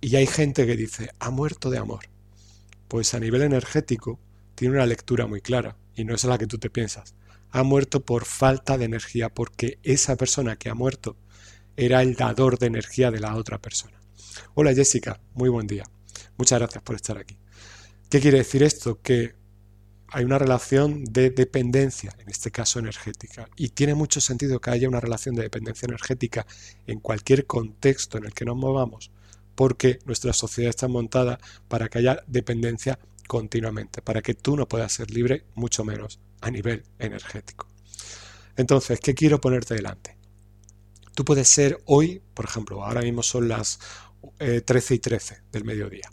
Y 0.00 0.16
hay 0.16 0.26
gente 0.26 0.66
que 0.66 0.74
dice, 0.74 1.10
ha 1.20 1.30
muerto 1.30 1.70
de 1.70 1.78
amor. 1.78 2.06
Pues 2.88 3.14
a 3.14 3.20
nivel 3.20 3.42
energético, 3.42 4.18
tiene 4.58 4.74
una 4.74 4.86
lectura 4.86 5.28
muy 5.28 5.40
clara 5.40 5.76
y 5.94 6.04
no 6.04 6.16
es 6.16 6.24
la 6.24 6.36
que 6.36 6.48
tú 6.48 6.58
te 6.58 6.68
piensas. 6.68 7.14
Ha 7.50 7.62
muerto 7.62 8.04
por 8.04 8.24
falta 8.24 8.76
de 8.76 8.86
energía 8.86 9.28
porque 9.28 9.78
esa 9.84 10.16
persona 10.16 10.56
que 10.56 10.68
ha 10.68 10.74
muerto 10.74 11.16
era 11.76 12.02
el 12.02 12.16
dador 12.16 12.58
de 12.58 12.66
energía 12.66 13.12
de 13.12 13.20
la 13.20 13.36
otra 13.36 13.58
persona. 13.58 14.00
Hola 14.54 14.74
Jessica, 14.74 15.20
muy 15.34 15.48
buen 15.48 15.68
día. 15.68 15.84
Muchas 16.36 16.58
gracias 16.58 16.82
por 16.82 16.96
estar 16.96 17.18
aquí. 17.18 17.38
¿Qué 18.10 18.18
quiere 18.18 18.38
decir 18.38 18.64
esto? 18.64 19.00
Que 19.00 19.36
hay 20.08 20.24
una 20.24 20.40
relación 20.40 21.04
de 21.04 21.30
dependencia, 21.30 22.16
en 22.18 22.28
este 22.28 22.50
caso 22.50 22.80
energética, 22.80 23.48
y 23.54 23.68
tiene 23.68 23.94
mucho 23.94 24.20
sentido 24.20 24.60
que 24.60 24.70
haya 24.70 24.88
una 24.88 24.98
relación 24.98 25.36
de 25.36 25.42
dependencia 25.42 25.86
energética 25.86 26.48
en 26.88 26.98
cualquier 26.98 27.46
contexto 27.46 28.18
en 28.18 28.24
el 28.24 28.34
que 28.34 28.44
nos 28.44 28.56
movamos, 28.56 29.12
porque 29.54 30.00
nuestra 30.04 30.32
sociedad 30.32 30.70
está 30.70 30.88
montada 30.88 31.38
para 31.68 31.88
que 31.88 31.98
haya 31.98 32.24
dependencia 32.26 32.98
continuamente, 33.28 34.02
para 34.02 34.20
que 34.22 34.34
tú 34.34 34.56
no 34.56 34.66
puedas 34.66 34.92
ser 34.92 35.12
libre, 35.12 35.44
mucho 35.54 35.84
menos 35.84 36.18
a 36.40 36.50
nivel 36.50 36.82
energético. 36.98 37.68
Entonces, 38.56 38.98
¿qué 38.98 39.14
quiero 39.14 39.40
ponerte 39.40 39.74
delante? 39.74 40.16
Tú 41.14 41.24
puedes 41.24 41.48
ser 41.48 41.78
hoy, 41.84 42.20
por 42.34 42.44
ejemplo, 42.46 42.84
ahora 42.84 43.02
mismo 43.02 43.22
son 43.22 43.48
las 43.48 43.78
13 44.38 44.94
eh, 44.94 44.96
y 44.96 44.98
13 44.98 45.42
del 45.52 45.64
mediodía. 45.64 46.10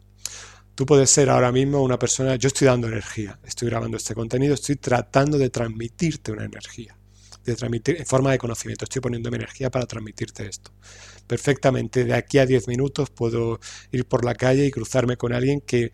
Tú 0.75 0.85
puedes 0.85 1.09
ser 1.09 1.29
ahora 1.29 1.51
mismo 1.51 1.81
una 1.81 1.97
persona, 1.97 2.35
yo 2.35 2.47
estoy 2.47 2.67
dando 2.67 2.87
energía, 2.87 3.39
estoy 3.45 3.69
grabando 3.69 3.97
este 3.97 4.13
contenido, 4.13 4.53
estoy 4.53 4.75
tratando 4.75 5.37
de 5.37 5.49
transmitirte 5.49 6.33
una 6.33 6.43
energía, 6.43 6.97
de 7.45 7.55
transmitir 7.55 7.95
en 7.97 8.05
forma 8.05 8.31
de 8.31 8.37
conocimiento, 8.37 8.83
estoy 8.83 9.01
poniendo 9.01 9.31
mi 9.31 9.37
energía 9.37 9.71
para 9.71 9.85
transmitirte 9.85 10.45
esto. 10.47 10.71
Perfectamente, 11.27 12.03
de 12.03 12.13
aquí 12.13 12.39
a 12.39 12.45
10 12.45 12.67
minutos 12.67 13.09
puedo 13.09 13.59
ir 13.91 14.05
por 14.05 14.25
la 14.25 14.35
calle 14.35 14.65
y 14.65 14.71
cruzarme 14.71 15.15
con 15.15 15.33
alguien 15.33 15.61
que 15.61 15.93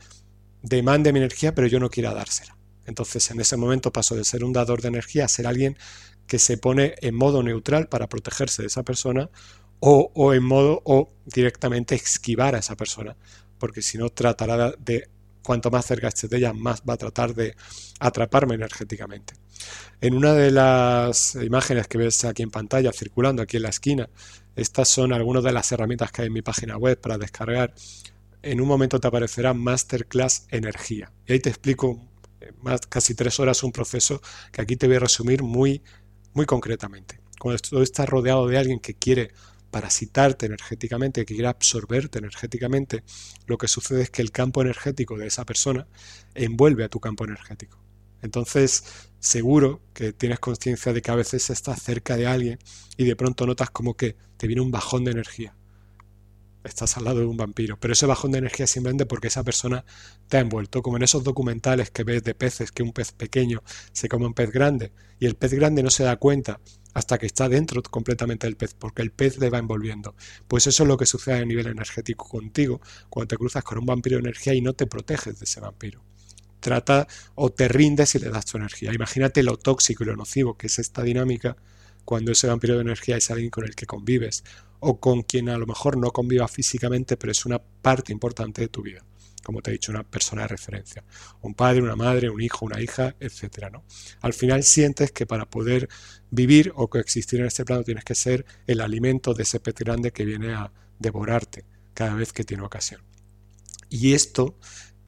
demande 0.62 1.14
mi 1.14 1.20
energía, 1.20 1.54
pero 1.56 1.68
yo 1.68 1.80
no 1.80 1.90
quiera 1.90 2.14
dársela. 2.14 2.58
Entonces, 2.86 3.30
en 3.32 3.40
ese 3.40 3.58
momento 3.58 3.94
paso 3.94 4.16
de 4.16 4.24
ser 4.24 4.44
un 4.44 4.54
dador 4.54 4.82
de 4.82 4.90
energía 4.90 5.26
a 5.26 5.28
ser 5.28 5.48
alguien 5.48 5.78
que 6.28 6.40
se 6.40 6.58
pone 6.58 6.96
en 7.02 7.16
modo 7.16 7.44
neutral 7.44 7.88
para 7.88 8.08
protegerse 8.08 8.64
de 8.64 8.68
esa 8.68 8.84
persona 8.84 9.30
o, 9.80 10.12
o 10.14 10.34
en 10.34 10.44
modo 10.44 10.82
o 10.86 11.12
directamente 11.26 11.96
esquivar 11.96 12.56
a 12.56 12.60
esa 12.60 12.76
persona, 12.76 13.16
porque 13.58 13.82
si 13.82 13.98
no 13.98 14.10
tratará 14.10 14.72
de 14.80 15.10
cuanto 15.44 15.72
más 15.72 15.86
cerca 15.86 16.08
esté 16.08 16.28
de 16.28 16.38
ella, 16.38 16.54
más 16.54 16.84
va 16.88 16.94
a 16.94 16.98
tratar 16.98 17.34
de 17.34 17.56
atraparme 18.00 18.56
energéticamente. 18.56 19.34
En 20.00 20.16
una 20.16 20.34
de 20.34 20.52
las 20.52 21.36
imágenes 21.36 21.88
que 21.88 21.98
ves 21.98 22.26
aquí 22.26 22.44
en 22.44 22.52
pantalla, 22.52 22.92
circulando 22.92 23.42
aquí 23.42 23.58
en 23.58 23.64
la 23.64 23.70
esquina, 23.70 24.10
estas 24.56 24.90
son 24.90 25.14
algunas 25.14 25.44
de 25.44 25.52
las 25.52 25.72
herramientas 25.72 26.12
que 26.12 26.24
hay 26.24 26.28
en 26.28 26.34
mi 26.34 26.42
página 26.42 26.78
web 26.78 27.00
para 27.00 27.18
descargar 27.18 27.74
en 28.44 28.62
un 28.62 28.68
momento 28.68 29.00
te 29.00 29.08
aparecerá 29.08 29.54
Masterclass 29.54 30.48
Energía. 30.50 31.12
Y 31.28 31.34
ahí 31.34 31.40
te 31.40 31.50
explico 31.50 32.02
eh, 32.40 32.52
más, 32.62 32.82
casi 32.82 33.16
tres 33.16 33.40
horas 33.40 33.64
un 33.64 33.72
proceso 33.72 34.22
que 34.52 34.62
aquí 34.62 34.76
te 34.76 34.88
voy 34.88 34.98
a 34.98 35.00
resumir 35.00 35.44
muy, 35.44 35.82
muy 36.34 36.46
concretamente. 36.46 37.20
Cuando 37.40 37.60
tú 37.62 37.82
estás 37.82 38.08
rodeado 38.08 38.48
de 38.48 38.58
alguien 38.58 38.80
que 38.80 38.94
quiere 38.94 39.32
parasitarte 39.70 40.48
energéticamente, 40.48 41.26
que 41.26 41.34
quiere 41.34 41.48
absorberte 41.48 42.20
energéticamente, 42.20 43.04
lo 43.46 43.58
que 43.58 43.68
sucede 43.68 44.04
es 44.04 44.10
que 44.10 44.22
el 44.22 44.32
campo 44.32 44.62
energético 44.62 45.18
de 45.18 45.28
esa 45.28 45.46
persona 45.46 45.88
envuelve 46.36 46.84
a 46.84 46.90
tu 46.90 47.00
campo 47.00 47.24
energético. 47.24 47.82
Entonces, 48.22 48.84
seguro 49.20 49.82
que 49.94 50.14
tienes 50.14 50.40
conciencia 50.40 50.94
de 50.94 51.02
que 51.02 51.10
a 51.10 51.16
veces 51.16 51.50
estás 51.50 51.82
cerca 51.82 52.18
de 52.18 52.28
alguien 52.28 52.60
y 52.98 53.06
de 53.06 53.16
pronto 53.16 53.48
notas 53.48 53.72
como 53.72 53.96
que 53.96 54.16
te 54.38 54.46
viene 54.46 54.62
un 54.62 54.72
bajón 54.72 55.06
de 55.06 55.12
energía 55.12 55.56
estás 56.64 56.98
al 56.98 57.06
lado 57.06 57.20
de 57.20 57.26
un 57.26 57.38
vampiro. 57.38 57.78
Pero 57.80 57.94
ese 57.94 58.06
bajón 58.06 58.32
de 58.32 58.40
energía 58.40 58.66
es 58.66 58.72
simplemente 58.72 59.06
porque 59.06 59.28
esa 59.28 59.44
persona 59.44 59.86
te 60.28 60.38
ha 60.38 60.42
envuelto, 60.42 60.82
como 60.82 60.98
en 60.98 61.04
esos 61.04 61.24
documentales 61.24 61.92
que 61.92 62.04
ves 62.04 62.24
de 62.24 62.36
peces, 62.36 62.72
que 62.72 62.84
un 62.84 62.94
pez 62.94 63.12
pequeño 63.12 63.64
se 63.92 64.08
come 64.08 64.26
un 64.26 64.34
pez 64.34 64.52
grande 64.52 64.92
y 65.20 65.26
el 65.26 65.36
pez 65.36 65.54
grande 65.54 65.84
no 65.84 65.90
se 65.90 66.04
da 66.04 66.16
cuenta 66.18 66.60
hasta 66.94 67.18
que 67.18 67.26
está 67.26 67.48
dentro 67.48 67.82
completamente 67.84 68.48
del 68.48 68.58
pez, 68.58 68.74
porque 68.74 69.02
el 69.02 69.12
pez 69.12 69.38
le 69.38 69.50
va 69.50 69.60
envolviendo. 69.60 70.16
Pues 70.48 70.68
eso 70.68 70.84
es 70.84 70.90
lo 70.90 70.98
que 70.98 71.06
sucede 71.06 71.40
a 71.40 71.46
nivel 71.46 71.68
energético 71.68 72.28
contigo 72.28 72.82
cuando 73.10 73.30
te 73.30 73.38
cruzas 73.38 73.64
con 73.64 73.78
un 73.78 73.86
vampiro 73.86 74.18
de 74.18 74.22
energía 74.22 74.54
y 74.54 74.62
no 74.62 74.74
te 74.74 74.88
proteges 74.88 75.40
de 75.40 75.46
ese 75.46 75.62
vampiro. 75.62 76.04
Trata 76.60 77.08
o 77.36 77.50
te 77.50 77.68
rindes 77.68 78.14
y 78.16 78.20
le 78.20 78.30
das 78.30 78.46
tu 78.46 78.58
energía. 78.58 78.94
Imagínate 78.94 79.42
lo 79.42 79.58
tóxico 79.58 80.04
y 80.04 80.08
lo 80.08 80.16
nocivo 80.16 80.58
que 80.58 80.68
es 80.68 80.80
esta 80.80 81.02
dinámica 81.02 81.56
cuando 82.12 82.34
ese 82.34 82.48
vampiro 82.48 82.76
de 82.76 82.82
energía 82.82 83.16
es 83.16 83.32
alguien 83.32 83.50
con 83.50 83.64
el 83.64 83.74
que 83.74 83.86
convives 83.86 84.44
o 84.82 85.00
con 85.00 85.22
quien 85.22 85.48
a 85.48 85.58
lo 85.58 85.66
mejor 85.66 85.96
no 85.96 86.12
conviva 86.12 86.46
físicamente, 86.50 87.16
pero 87.16 87.32
es 87.32 87.46
una 87.46 87.60
parte 87.60 88.12
importante 88.12 88.60
de 88.60 88.68
tu 88.68 88.82
vida. 88.82 89.06
como 89.46 89.62
te 89.62 89.70
he 89.70 89.74
dicho, 89.74 89.94
una 89.94 90.04
persona 90.04 90.42
de 90.42 90.50
referencia. 90.50 91.06
Un 91.42 91.56
padre, 91.56 91.82
una 91.82 91.96
madre, 91.96 92.30
un 92.30 92.42
hijo, 92.42 92.66
una 92.66 92.82
hija, 92.82 93.16
etcétera, 93.22 93.70
¿no? 93.70 93.86
Al 94.20 94.34
final 94.34 94.64
sientes 94.64 95.14
que 95.14 95.26
para 95.26 95.50
poder 95.50 95.88
vivir 96.32 96.74
o 96.76 96.90
coexistir 96.90 97.40
en 97.40 97.46
este 97.46 97.64
plano 97.64 97.86
tienes 97.86 98.04
que 98.04 98.14
ser 98.14 98.46
el 98.68 98.82
alimento 98.82 99.34
de 99.34 99.44
ese 99.44 99.62
pez 99.62 99.76
grande 99.76 100.12
que 100.12 100.26
viene 100.26 100.54
a 100.54 100.74
devorarte 101.00 101.64
cada 101.94 102.16
vez 102.16 102.34
que 102.34 102.44
tiene 102.44 102.64
ocasión. 102.64 103.02
Y 103.90 104.16
esto 104.16 104.58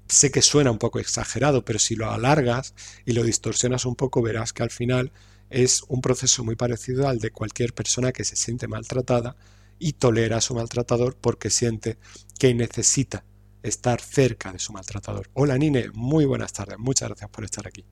sé 0.08 0.32
que 0.32 0.42
suena 0.42 0.72
un 0.72 0.80
poco 0.80 1.00
exagerado, 1.00 1.66
pero 1.66 1.80
si 1.80 1.98
lo 1.98 2.10
alargas 2.10 2.74
y 3.06 3.12
lo 3.12 3.24
distorsionas 3.24 3.84
un 3.86 3.96
poco, 3.96 4.22
verás 4.22 4.54
que 4.54 4.64
al 4.64 4.72
final 4.72 5.12
es 5.54 5.84
un 5.88 6.02
proceso 6.02 6.44
muy 6.44 6.56
parecido 6.56 7.08
al 7.08 7.20
de 7.20 7.30
cualquier 7.30 7.74
persona 7.74 8.12
que 8.12 8.24
se 8.24 8.36
siente 8.36 8.68
maltratada 8.68 9.36
y 9.78 9.94
tolera 9.94 10.38
a 10.38 10.42
su 10.42 10.56
maltratador 10.56 11.16
porque 11.16 11.52
siente 11.52 12.00
que 12.40 12.56
necesita 12.56 13.24
estar 13.62 14.02
cerca 14.02 14.52
de 14.52 14.58
su 14.58 14.74
maltratador. 14.74 15.30
Hola 15.34 15.58
Nine, 15.58 15.92
muy 15.94 16.26
buenas 16.26 16.54
tardes, 16.54 16.80
muchas 16.80 17.10
gracias 17.10 17.30
por 17.30 17.44
estar 17.44 17.68
aquí. 17.68 17.86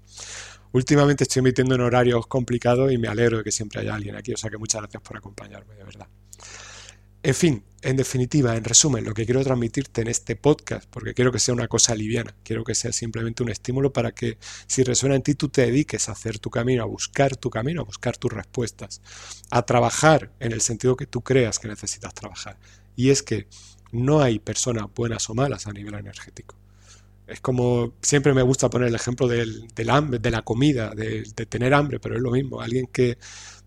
Últimamente 0.71 1.23
estoy 1.25 1.41
emitiendo 1.41 1.75
en 1.75 1.81
horarios 1.81 2.25
complicados 2.25 2.91
y 2.91 2.97
me 2.97 3.07
alegro 3.07 3.37
de 3.37 3.43
que 3.43 3.51
siempre 3.51 3.81
haya 3.81 3.93
alguien 3.93 4.15
aquí, 4.15 4.33
o 4.33 4.37
sea 4.37 4.49
que 4.49 4.57
muchas 4.57 4.81
gracias 4.81 5.03
por 5.03 5.17
acompañarme, 5.17 5.75
de 5.75 5.83
verdad. 5.83 6.07
En 7.23 7.35
fin, 7.35 7.63
en 7.83 7.97
definitiva, 7.97 8.55
en 8.55 8.63
resumen, 8.63 9.05
lo 9.05 9.13
que 9.13 9.25
quiero 9.25 9.43
transmitirte 9.43 10.01
en 10.01 10.07
este 10.07 10.35
podcast, 10.35 10.89
porque 10.89 11.13
quiero 11.13 11.31
que 11.31 11.37
sea 11.37 11.53
una 11.53 11.67
cosa 11.67 11.93
liviana, 11.93 12.35
quiero 12.43 12.63
que 12.63 12.73
sea 12.73 12.91
simplemente 12.91 13.43
un 13.43 13.49
estímulo 13.49 13.93
para 13.93 14.11
que 14.11 14.39
si 14.65 14.83
resuena 14.83 15.15
en 15.15 15.21
ti 15.21 15.35
tú 15.35 15.49
te 15.49 15.61
dediques 15.61 16.09
a 16.09 16.13
hacer 16.13 16.39
tu 16.39 16.49
camino, 16.49 16.81
a 16.81 16.87
buscar 16.87 17.35
tu 17.37 17.51
camino, 17.51 17.81
a 17.81 17.85
buscar 17.85 18.17
tus 18.17 18.33
respuestas, 18.33 19.01
a 19.51 19.63
trabajar 19.63 20.31
en 20.39 20.51
el 20.51 20.61
sentido 20.61 20.95
que 20.95 21.05
tú 21.05 21.21
creas 21.21 21.59
que 21.59 21.67
necesitas 21.67 22.13
trabajar. 22.15 22.57
Y 22.95 23.11
es 23.11 23.21
que 23.21 23.47
no 23.91 24.21
hay 24.21 24.39
personas 24.39 24.85
buenas 24.95 25.29
o 25.29 25.35
malas 25.35 25.67
a 25.67 25.73
nivel 25.73 25.93
energético. 25.93 26.55
Es 27.27 27.39
como 27.39 27.93
siempre 28.01 28.33
me 28.33 28.41
gusta 28.41 28.69
poner 28.69 28.87
el 28.87 28.95
ejemplo 28.95 29.27
del, 29.27 29.67
hambre, 29.89 30.19
de 30.19 30.31
la 30.31 30.41
comida, 30.41 30.89
de, 30.95 31.23
de 31.35 31.45
tener 31.45 31.73
hambre, 31.73 31.99
pero 31.99 32.15
es 32.15 32.21
lo 32.21 32.31
mismo. 32.31 32.61
Alguien 32.61 32.87
que 32.87 33.17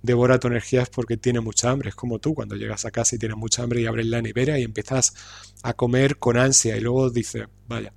devora 0.05 0.39
tu 0.39 0.49
energía 0.49 0.83
es 0.83 0.91
porque 0.91 1.17
tiene 1.17 1.41
mucha 1.41 1.71
hambre. 1.71 1.89
Es 1.89 1.95
como 1.95 2.19
tú 2.19 2.35
cuando 2.35 2.55
llegas 2.57 2.85
a 2.85 2.91
casa 2.91 3.17
y 3.17 3.19
tienes 3.19 3.39
mucha 3.39 3.63
hambre 3.63 3.81
y 3.81 3.87
abres 3.87 4.07
la 4.07 4.21
nevera 4.21 4.59
y 4.59 4.63
empiezas 4.63 5.15
a 5.63 5.73
comer 5.73 6.19
con 6.19 6.37
ansia 6.37 6.77
y 6.77 6.81
luego 6.81 7.09
dices, 7.09 7.47
vaya, 7.67 7.93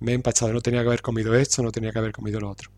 me 0.00 0.12
he 0.12 0.14
empachado, 0.14 0.52
no 0.52 0.62
tenía 0.62 0.80
que 0.80 0.88
haber 0.88 1.02
comido 1.02 1.34
esto, 1.34 1.62
no 1.62 1.70
tenía 1.70 1.92
que 1.92 1.98
haber 1.98 2.12
comido 2.12 2.40
lo 2.40 2.50
otro. 2.50 2.70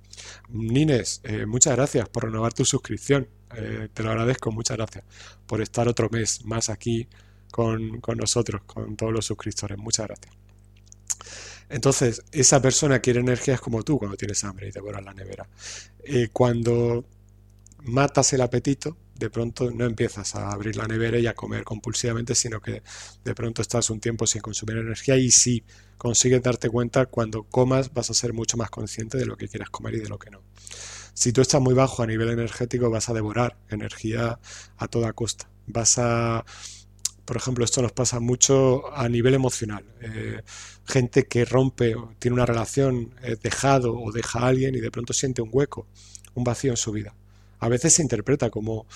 Nines, 0.48 1.20
eh, 1.22 1.46
muchas 1.46 1.76
gracias 1.76 2.08
por 2.08 2.24
renovar 2.24 2.52
tu 2.52 2.64
suscripción. 2.64 3.28
Eh, 3.56 3.88
te 3.94 4.02
lo 4.02 4.10
agradezco, 4.10 4.50
muchas 4.50 4.76
gracias 4.76 5.04
por 5.46 5.60
estar 5.60 5.86
otro 5.86 6.10
mes 6.10 6.44
más 6.44 6.68
aquí 6.68 7.08
con, 7.52 8.00
nosotros, 8.16 8.62
con 8.66 8.96
todos 8.96 9.12
los 9.12 9.24
suscriptores. 9.24 9.78
Muchas 9.78 10.08
gracias. 10.08 10.34
Entonces, 11.68 12.22
esa 12.32 12.60
persona 12.60 12.98
quiere 12.98 13.20
energías 13.20 13.60
como 13.60 13.84
tú 13.84 13.98
cuando 13.98 14.16
tienes 14.16 14.42
hambre 14.42 14.68
y 14.68 14.72
devoras 14.72 15.04
la 15.04 15.14
nevera. 15.14 15.48
Eh, 16.02 16.28
cuando 16.32 17.04
matas 17.84 18.32
el 18.32 18.40
apetito, 18.40 18.96
de 19.14 19.30
pronto 19.30 19.70
no 19.70 19.84
empiezas 19.84 20.34
a 20.34 20.50
abrir 20.50 20.76
la 20.76 20.86
nevera 20.86 21.18
y 21.18 21.26
a 21.26 21.34
comer 21.34 21.64
compulsivamente, 21.64 22.34
sino 22.34 22.60
que 22.60 22.82
de 23.24 23.34
pronto 23.34 23.62
estás 23.62 23.90
un 23.90 24.00
tiempo 24.00 24.26
sin 24.26 24.40
consumir 24.40 24.78
energía 24.78 25.16
y 25.16 25.30
si 25.30 25.64
consigues 25.96 26.42
darte 26.42 26.68
cuenta, 26.68 27.06
cuando 27.06 27.44
comas 27.44 27.92
vas 27.92 28.10
a 28.10 28.14
ser 28.14 28.32
mucho 28.32 28.56
más 28.56 28.70
consciente 28.70 29.18
de 29.18 29.26
lo 29.26 29.36
que 29.36 29.48
quieres 29.48 29.70
comer 29.70 29.94
y 29.94 30.00
de 30.00 30.08
lo 30.08 30.18
que 30.18 30.30
no. 30.30 30.42
Si 31.12 31.32
tú 31.32 31.42
estás 31.42 31.60
muy 31.60 31.74
bajo 31.74 32.02
a 32.02 32.06
nivel 32.06 32.28
energético, 32.30 32.90
vas 32.90 33.08
a 33.08 33.14
devorar 33.14 33.56
energía 33.68 34.40
a 34.76 34.88
toda 34.88 35.12
costa. 35.12 35.48
Vas 35.66 35.98
a, 35.98 36.44
por 37.24 37.36
ejemplo, 37.36 37.64
esto 37.64 37.82
nos 37.82 37.92
pasa 37.92 38.18
mucho 38.18 38.92
a 38.92 39.08
nivel 39.08 39.34
emocional. 39.34 39.84
Eh, 40.00 40.42
gente 40.84 41.26
que 41.28 41.44
rompe, 41.44 41.94
tiene 42.18 42.34
una 42.34 42.46
relación, 42.46 43.14
eh, 43.22 43.36
dejado 43.40 43.94
o 43.94 44.10
deja 44.10 44.40
a 44.40 44.48
alguien 44.48 44.74
y 44.74 44.80
de 44.80 44.90
pronto 44.90 45.12
siente 45.12 45.40
un 45.40 45.50
hueco, 45.52 45.86
un 46.34 46.42
vacío 46.42 46.72
en 46.72 46.76
su 46.76 46.90
vida 46.90 47.14
a 47.64 47.68
veces 47.68 47.94
se 47.94 48.02
interpreta 48.02 48.50
como 48.50 48.86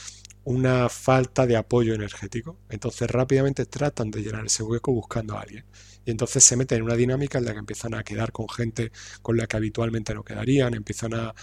una 0.45 0.91
falta 0.91 1.47
de 1.47 1.57
apoyo 1.57 1.95
energético. 1.95 2.59
Entonces 2.69 3.11
rápidamente 3.11 3.65
tratan 3.65 4.11
de 4.11 4.23
llenar 4.23 4.45
ese 4.45 4.63
hueco 4.63 4.93
buscando 4.93 5.39
a 5.39 5.41
alguien. 5.41 5.65
Y 6.05 6.11
entonces 6.11 6.45
se 6.45 6.55
meten 6.55 6.79
en 6.79 6.85
una 6.85 6.95
dinámica 6.95 7.39
en 7.39 7.47
la 7.47 7.53
que 7.53 7.61
empiezan 7.61 7.95
a 7.95 8.05
quedar 8.05 8.31
con 8.31 8.47
gente 8.47 8.93
con 9.23 9.39
la 9.39 9.47
que 9.47 9.57
habitualmente 9.57 10.13
no 10.13 10.23
quedarían, 10.23 10.75
empiezan 10.75 11.15
a 11.15 11.35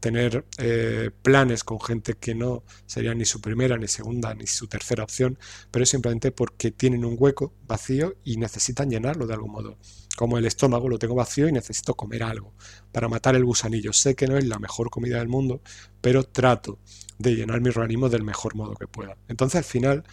tener 0.00 0.44
eh, 0.58 1.10
planes 1.22 1.62
con 1.62 1.80
gente 1.80 2.14
que 2.14 2.34
no 2.34 2.64
serían 2.86 3.18
ni 3.18 3.24
su 3.24 3.40
primera, 3.40 3.76
ni 3.76 3.86
segunda, 3.86 4.34
ni 4.34 4.46
su 4.46 4.66
tercera 4.66 5.04
opción, 5.04 5.38
pero 5.70 5.82
es 5.82 5.90
simplemente 5.90 6.32
porque 6.32 6.70
tienen 6.70 7.04
un 7.04 7.16
hueco 7.18 7.52
vacío 7.66 8.16
y 8.24 8.36
necesitan 8.38 8.90
llenarlo 8.90 9.26
de 9.26 9.34
algún 9.34 9.52
modo 9.52 9.76
como 10.16 10.36
el 10.36 10.44
estómago 10.44 10.88
lo 10.88 10.98
tengo 10.98 11.14
vacío 11.14 11.48
y 11.48 11.52
necesito 11.52 11.94
comer 11.94 12.22
algo 12.22 12.52
para 12.92 13.08
matar 13.08 13.36
el 13.36 13.44
gusanillo. 13.44 13.92
Sé 13.92 14.14
que 14.14 14.26
no 14.26 14.36
es 14.36 14.44
la 14.44 14.58
mejor 14.58 14.90
comida 14.90 15.18
del 15.18 15.28
mundo, 15.28 15.62
pero 16.00 16.24
trato 16.24 16.78
de 17.18 17.36
llenar 17.36 17.60
mi 17.60 17.68
organismo 17.68 18.08
del 18.08 18.22
mejor 18.22 18.54
modo 18.54 18.74
que 18.74 18.86
pueda. 18.86 19.16
Entonces 19.28 19.58
al 19.58 19.64
final 19.64 20.04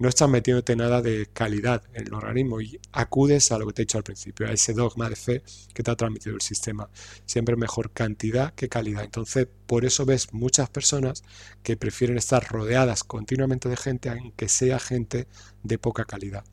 no 0.00 0.08
estás 0.08 0.30
metiéndote 0.30 0.74
nada 0.76 1.02
de 1.02 1.26
calidad 1.30 1.82
en 1.92 2.06
el 2.06 2.14
organismo 2.14 2.58
y 2.62 2.80
acudes 2.90 3.52
a 3.52 3.58
lo 3.58 3.66
que 3.66 3.74
te 3.74 3.82
he 3.82 3.84
dicho 3.84 3.98
al 3.98 4.04
principio, 4.04 4.48
a 4.48 4.52
ese 4.52 4.72
dogma 4.72 5.10
de 5.10 5.14
fe 5.14 5.42
que 5.74 5.82
te 5.82 5.90
ha 5.90 5.94
transmitido 5.94 6.34
el 6.34 6.40
sistema. 6.40 6.88
Siempre 7.26 7.54
mejor 7.54 7.90
cantidad 7.92 8.54
que 8.54 8.70
calidad. 8.70 9.04
Entonces 9.04 9.46
por 9.66 9.84
eso 9.84 10.06
ves 10.06 10.32
muchas 10.32 10.70
personas 10.70 11.22
que 11.62 11.76
prefieren 11.76 12.16
estar 12.16 12.42
rodeadas 12.50 13.04
continuamente 13.04 13.68
de 13.68 13.76
gente 13.76 14.08
aunque 14.08 14.48
sea 14.48 14.78
gente 14.78 15.28
de 15.62 15.76
poca 15.76 16.06
calidad. 16.06 16.44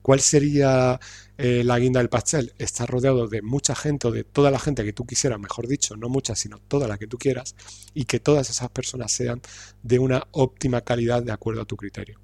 ¿Cuál 0.00 0.20
sería 0.20 1.00
eh, 1.38 1.64
la 1.64 1.80
guinda 1.80 1.98
del 1.98 2.08
pastel? 2.08 2.54
Estar 2.58 2.88
rodeado 2.88 3.26
de 3.26 3.42
mucha 3.42 3.74
gente 3.74 4.06
o 4.06 4.10
de 4.12 4.22
toda 4.22 4.52
la 4.52 4.60
gente 4.60 4.84
que 4.84 4.92
tú 4.92 5.06
quisieras, 5.06 5.40
mejor 5.40 5.66
dicho, 5.66 5.96
no 5.96 6.08
mucha, 6.08 6.36
sino 6.36 6.58
toda 6.58 6.86
la 6.86 6.98
que 6.98 7.08
tú 7.08 7.18
quieras, 7.18 7.56
y 7.94 8.04
que 8.04 8.20
todas 8.20 8.50
esas 8.50 8.70
personas 8.70 9.12
sean 9.12 9.40
de 9.82 9.98
una 9.98 10.26
óptima 10.32 10.80
calidad 10.82 11.22
de 11.22 11.32
acuerdo 11.32 11.62
a 11.62 11.66
tu 11.66 11.76
criterio. 11.76 12.20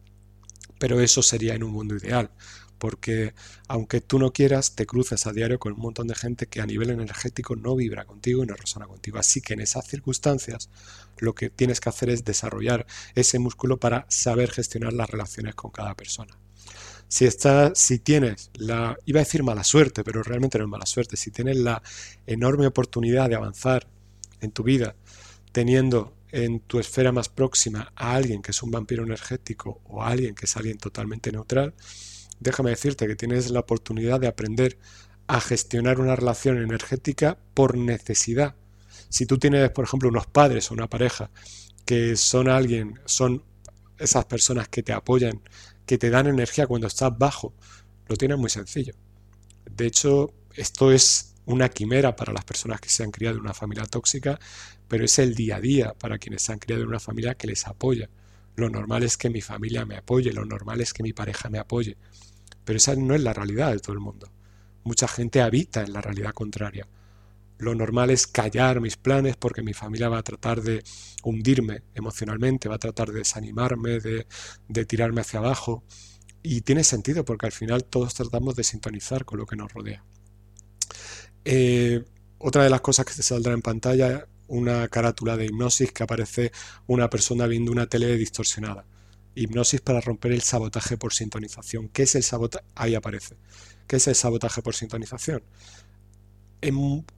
Pero 0.79 1.01
eso 1.01 1.23
sería 1.23 1.55
en 1.55 1.63
un 1.65 1.73
mundo 1.73 1.97
ideal, 1.97 2.31
porque 2.79 3.35
aunque 3.69 4.01
tú 4.01 4.19
no 4.19 4.33
quieras, 4.33 4.75
te 4.75 4.87
cruces 4.87 5.27
a 5.27 5.33
diario 5.33 5.59
con 5.59 5.73
un 5.73 5.81
montón 5.81 6.07
de 6.07 6.15
gente 6.15 6.47
que 6.47 6.61
a 6.61 6.67
nivel 6.67 6.91
energético 6.91 7.57
no 7.57 7.77
vibra 7.77 8.05
contigo 8.05 8.45
y 8.45 8.47
no 8.47 8.55
resona 8.55 8.87
contigo. 8.87 9.19
Así 9.19 9.41
que 9.41 9.55
en 9.55 9.61
esas 9.61 9.87
circunstancias 9.87 10.71
lo 11.19 11.35
que 11.35 11.51
tienes 11.51 11.81
que 11.81 11.89
hacer 11.89 12.11
es 12.11 12.25
desarrollar 12.25 12.87
ese 13.15 13.39
músculo 13.39 13.79
para 13.79 14.07
saber 14.09 14.51
gestionar 14.51 14.93
las 14.93 15.11
relaciones 15.11 15.55
con 15.55 15.71
cada 15.71 15.95
persona 15.95 16.39
si, 17.09 17.27
si 17.75 17.99
tienes 17.99 18.51
la, 18.55 18.97
iba 19.07 19.21
a 19.21 19.25
decir 19.25 19.43
mala 19.43 19.65
suerte, 19.65 20.05
pero 20.05 20.23
realmente 20.23 20.59
no 20.59 20.65
es 20.65 20.71
mala 20.71 20.87
suerte, 20.87 21.17
si 21.17 21.31
tienes 21.31 21.57
la 21.57 21.83
enorme 22.27 22.67
oportunidad 22.67 23.29
de 23.29 23.35
avanzar 23.35 23.89
en 24.41 24.53
tu 24.53 24.63
vida 24.63 24.95
teniendo 25.53 26.15
en 26.31 26.61
tu 26.61 26.79
esfera 26.79 27.13
más 27.13 27.29
próxima 27.29 27.93
a 27.97 28.15
alguien 28.15 28.43
que 28.43 28.51
es 28.51 28.63
un 28.63 28.71
vampiro 28.71 29.05
energético 29.05 29.81
o 29.85 30.03
a 30.03 30.09
alguien 30.09 30.35
que 30.35 30.47
es 30.47 30.57
alguien 30.57 30.79
totalmente 30.79 31.33
neutral, 31.33 31.75
déjame 32.41 32.71
decirte 32.71 33.07
que 33.07 33.17
tienes 33.17 33.51
la 33.51 33.61
oportunidad 33.61 34.21
de 34.21 34.29
aprender 34.29 34.79
a 35.27 35.41
gestionar 35.41 36.01
una 36.01 36.17
relación 36.17 36.59
energética 36.59 37.39
por 37.55 37.77
necesidad. 37.77 38.57
Si 39.09 39.27
tú 39.27 39.39
tienes, 39.39 39.71
por 39.71 39.85
ejemplo, 39.85 40.09
unos 40.09 40.27
padres 40.27 40.71
o 40.71 40.75
una 40.75 40.89
pareja 40.89 41.31
que 41.85 42.17
son 42.17 42.49
alguien, 42.49 43.01
son 43.07 43.43
esas 43.99 44.25
personas 44.27 44.69
que 44.69 44.83
te 44.83 44.93
apoyan 44.93 45.43
que 45.89 45.97
te 45.97 46.11
dan 46.11 46.27
energía 46.27 46.67
cuando 46.67 46.87
estás 46.87 47.17
bajo, 47.17 47.55
lo 48.07 48.17
tienes 48.17 48.37
muy 48.37 48.51
sencillo. 48.51 48.93
De 49.65 49.87
hecho, 49.87 50.35
esto 50.55 50.93
es 50.93 51.35
una 51.47 51.71
quimera 51.71 52.15
para 52.15 52.35
las 52.35 52.45
personas 52.45 52.79
que 52.79 52.91
se 52.91 53.03
han 53.03 53.11
criado 53.11 53.37
en 53.37 53.41
una 53.41 53.55
familia 53.55 53.87
tóxica, 53.87 54.39
pero 54.89 55.05
es 55.05 55.19
el 55.19 55.35
día 55.35 55.57
a 55.57 55.61
día 55.61 55.95
para 55.95 56.19
quienes 56.19 56.49
han 56.51 56.59
criado 56.59 56.83
en 56.83 56.89
una 56.89 57.01
familia 57.01 57.35
que 57.35 57.47
les 57.47 57.67
apoya. 57.67 58.09
Lo 58.57 58.71
normal 58.71 59.05
es 59.05 59.17
que 59.17 59.31
mi 59.31 59.41
familia 59.41 59.85
me 59.85 59.97
apoye, 59.97 60.33
lo 60.33 60.45
normal 60.45 60.81
es 60.81 60.93
que 60.93 61.03
mi 61.03 61.13
pareja 61.13 61.49
me 61.49 61.59
apoye, 61.59 61.97
pero 62.65 62.77
esa 62.77 62.97
no 62.97 63.15
es 63.15 63.23
la 63.23 63.33
realidad 63.33 63.71
de 63.73 63.79
todo 63.79 63.93
el 63.93 64.01
mundo. 64.01 64.31
Mucha 64.85 65.07
gente 65.07 65.41
habita 65.41 65.83
en 65.83 65.93
la 65.93 66.01
realidad 66.01 66.33
contraria. 66.33 66.89
Lo 67.59 67.75
normal 67.75 68.11
es 68.11 68.27
callar 68.27 68.81
mis 68.81 68.97
planes 68.97 69.37
porque 69.37 69.63
mi 69.63 69.75
familia 69.75 70.09
va 70.09 70.19
a 70.19 70.23
tratar 70.23 70.63
de 70.63 70.83
hundirme 71.25 71.83
emocionalmente, 71.95 72.69
va 72.69 72.77
a 72.77 72.79
tratar 72.79 73.11
de 73.11 73.19
desanimarme, 73.19 73.99
de, 74.01 74.85
tirarme 74.87 75.21
hacia 75.21 75.41
abajo. 75.41 75.83
Y 76.43 76.61
tiene 76.61 76.85
sentido 76.85 77.25
porque 77.25 77.47
al 77.47 77.53
final 77.53 77.85
todos 77.85 78.15
tratamos 78.15 78.55
de 78.55 78.65
sintonizar 78.65 79.25
con 79.25 79.39
lo 79.39 79.47
que 79.47 79.57
nos 79.57 79.73
rodea. 79.73 80.05
Eh, 81.45 82.05
otra 82.39 82.63
de 82.63 82.71
las 82.71 82.81
cosas 82.81 83.05
que 83.05 83.13
se 83.13 83.25
saldrá 83.25 83.53
en 83.55 83.63
pantalla, 83.63 84.27
una 84.49 84.89
carátula 84.89 85.37
de 85.37 85.47
hipnosis 85.47 85.93
que 85.93 86.03
aparece 86.03 86.53
una 86.87 87.09
persona 87.09 87.47
viendo 87.47 87.71
una 87.71 87.87
tele 87.87 88.17
distorsionada. 88.17 88.85
Hipnosis 89.35 89.81
para 89.81 90.01
romper 90.01 90.33
el 90.33 90.43
sabotaje 90.43 90.97
por 90.97 91.15
sintonización. 91.15 91.89
¿Qué 91.89 92.03
es 92.03 92.15
el 92.17 92.25
sabotaje? 92.25 92.65
Ahí 92.75 92.95
aparece. 92.95 93.37
¿Qué 93.87 93.97
es 93.97 94.09
el 94.09 94.15
sabotaje 94.15 94.63
por 94.63 94.75
sintonización? 94.75 95.43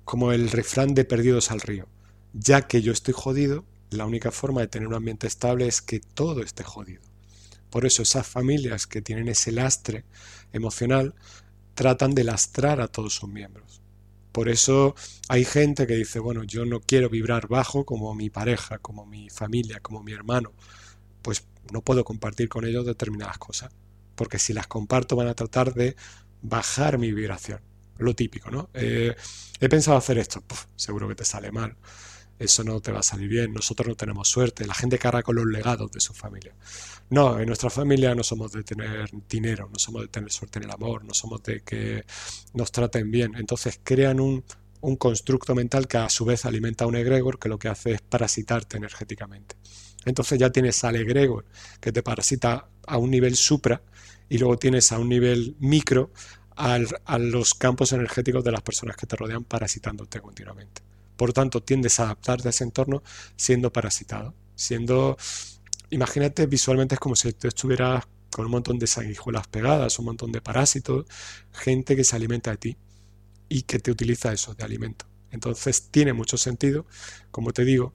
como 0.04 0.32
el 0.32 0.50
refrán 0.50 0.94
de 0.94 1.06
perdidos 1.06 1.50
al 1.50 1.62
río. 1.62 1.88
Ya 2.34 2.66
que 2.66 2.82
yo 2.82 2.92
estoy 2.92 3.14
jodido, 3.16 3.64
la 3.90 4.04
única 4.04 4.30
forma 4.30 4.60
de 4.60 4.68
tener 4.68 4.86
un 4.86 4.94
ambiente 4.94 5.26
estable 5.26 5.66
es 5.66 5.80
que 5.80 6.00
todo 6.00 6.42
esté 6.42 6.62
jodido. 6.62 7.02
Por 7.70 7.86
eso 7.86 8.02
esas 8.02 8.26
familias 8.26 8.86
que 8.86 9.00
tienen 9.00 9.28
ese 9.28 9.50
lastre 9.50 10.04
emocional 10.52 11.14
tratan 11.74 12.14
de 12.14 12.24
lastrar 12.24 12.80
a 12.80 12.88
todos 12.88 13.14
sus 13.14 13.30
miembros. 13.30 13.80
Por 14.32 14.48
eso 14.48 14.94
hay 15.28 15.44
gente 15.44 15.86
que 15.86 15.96
dice, 15.96 16.18
bueno, 16.18 16.44
yo 16.44 16.64
no 16.64 16.80
quiero 16.80 17.08
vibrar 17.08 17.48
bajo 17.48 17.84
como 17.84 18.14
mi 18.14 18.30
pareja, 18.30 18.78
como 18.78 19.06
mi 19.06 19.30
familia, 19.30 19.80
como 19.80 20.02
mi 20.02 20.12
hermano. 20.12 20.52
Pues 21.22 21.46
no 21.72 21.82
puedo 21.82 22.04
compartir 22.04 22.48
con 22.48 22.64
ellos 22.64 22.86
determinadas 22.86 23.38
cosas. 23.38 23.72
Porque 24.14 24.38
si 24.38 24.52
las 24.52 24.66
comparto 24.66 25.16
van 25.16 25.28
a 25.28 25.34
tratar 25.34 25.74
de 25.74 25.96
bajar 26.42 26.98
mi 26.98 27.12
vibración. 27.12 27.60
Lo 27.98 28.14
típico, 28.14 28.50
¿no? 28.50 28.70
Eh, 28.72 29.14
he 29.60 29.68
pensado 29.68 29.96
hacer 29.96 30.18
esto. 30.18 30.42
seguro 30.76 31.08
que 31.08 31.14
te 31.14 31.24
sale 31.24 31.52
mal 31.52 31.76
eso 32.40 32.64
no 32.64 32.81
te 32.81 32.90
va 32.90 33.00
a 33.00 33.03
salir 33.03 33.29
bien, 33.29 33.53
nosotros 33.53 33.87
no 33.87 33.94
tenemos 33.94 34.26
suerte, 34.26 34.66
la 34.66 34.72
gente 34.72 34.98
carga 34.98 35.22
con 35.22 35.37
los 35.37 35.44
legados 35.44 35.92
de 35.92 36.00
su 36.00 36.14
familia. 36.14 36.55
No, 37.11 37.38
en 37.38 37.46
nuestra 37.46 37.68
familia 37.68 38.14
no 38.14 38.24
somos 38.24 38.50
de 38.53 38.64
tener 38.64 39.11
dinero, 39.29 39.68
no 39.70 39.79
somos 39.79 40.03
de 40.03 40.09
tener 40.09 40.33
suerte 40.33 40.59
en 40.59 40.64
el 40.64 40.70
amor, 40.70 41.05
no 41.05 41.12
somos 41.12 41.42
de 41.42 41.61
que 41.61 42.03
nos 42.55 42.72
traten 42.72 43.11
bien. 43.11 43.35
Entonces 43.37 43.79
crean 43.85 44.20
un, 44.20 44.42
un 44.81 44.96
constructo 44.96 45.55
mental 45.55 45.87
que 45.87 45.98
a 45.98 46.09
su 46.09 46.24
vez 46.24 46.46
alimenta 46.46 46.85
a 46.85 46.88
un 46.88 46.96
egregor 46.96 47.38
que 47.38 47.50
lo 47.50 47.59
que 47.59 47.68
hace 47.68 47.92
es 47.92 48.00
parasitarte 48.00 48.79
energéticamente. 48.79 49.57
Entonces 50.07 50.38
ya 50.38 50.48
tienes 50.48 50.83
al 50.83 50.96
egregor 50.96 51.44
que 51.79 51.92
te 51.92 52.03
parasita 52.03 52.68
a 52.87 52.96
un 52.96 53.11
nivel 53.11 53.37
supra 53.37 53.83
y 54.31 54.38
luego 54.38 54.57
tienes 54.57 54.92
a 54.92 54.98
un 54.98 55.11
nivel 55.11 55.57
micro 55.61 56.11
a 56.57 57.18
los 57.18 57.55
campos 57.55 57.92
energéticos 57.92 58.44
de 58.44 58.53
las 58.53 58.62
personas 58.62 58.96
que 58.96 59.07
te 59.07 59.16
rodean 59.16 59.44
parasitándote 59.44 60.20
continuamente. 60.20 60.89
Por 61.20 61.35
tanto, 61.35 61.62
tiendes 61.62 62.00
a 62.00 62.04
adaptarte 62.04 62.48
a 62.48 62.50
ese 62.50 62.64
entorno 62.64 63.02
siendo 63.37 63.70
parasitado, 63.70 64.35
siendo... 64.54 65.18
Imagínate 65.90 66.46
visualmente 66.46 66.94
es 66.94 66.98
como 66.98 67.14
si 67.14 67.30
tú 67.35 67.46
estuvieras 67.46 68.04
con 68.30 68.46
un 68.46 68.50
montón 68.50 68.78
de 68.78 68.87
sanguijuelas 68.87 69.46
pegadas, 69.46 69.98
un 69.98 70.06
montón 70.06 70.33
de 70.33 70.40
parásitos, 70.40 71.04
gente 71.52 71.94
que 71.94 72.04
se 72.04 72.16
alimenta 72.16 72.52
de 72.52 72.56
ti 72.56 72.76
y 73.50 73.64
que 73.64 73.78
te 73.80 73.90
utiliza 73.90 74.33
eso 74.33 74.54
de 74.54 74.64
alimento. 74.64 75.04
Entonces 75.30 75.90
tiene 75.90 76.14
mucho 76.14 76.38
sentido, 76.38 76.87
como 77.30 77.52
te 77.52 77.66
digo, 77.66 77.92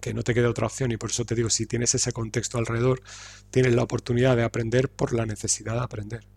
que 0.00 0.14
no 0.14 0.22
te 0.22 0.32
queda 0.32 0.48
otra 0.48 0.68
opción 0.68 0.92
y 0.92 0.96
por 0.96 1.10
eso 1.10 1.24
te 1.24 1.34
digo, 1.34 1.50
si 1.50 1.66
tienes 1.66 1.92
ese 1.96 2.12
contexto 2.12 2.58
alrededor, 2.58 3.02
tienes 3.50 3.74
la 3.74 3.82
oportunidad 3.82 4.36
de 4.36 4.44
aprender 4.44 4.88
por 4.88 5.12
la 5.12 5.26
necesidad 5.26 5.74
de 5.74 5.80
aprender 5.80 6.33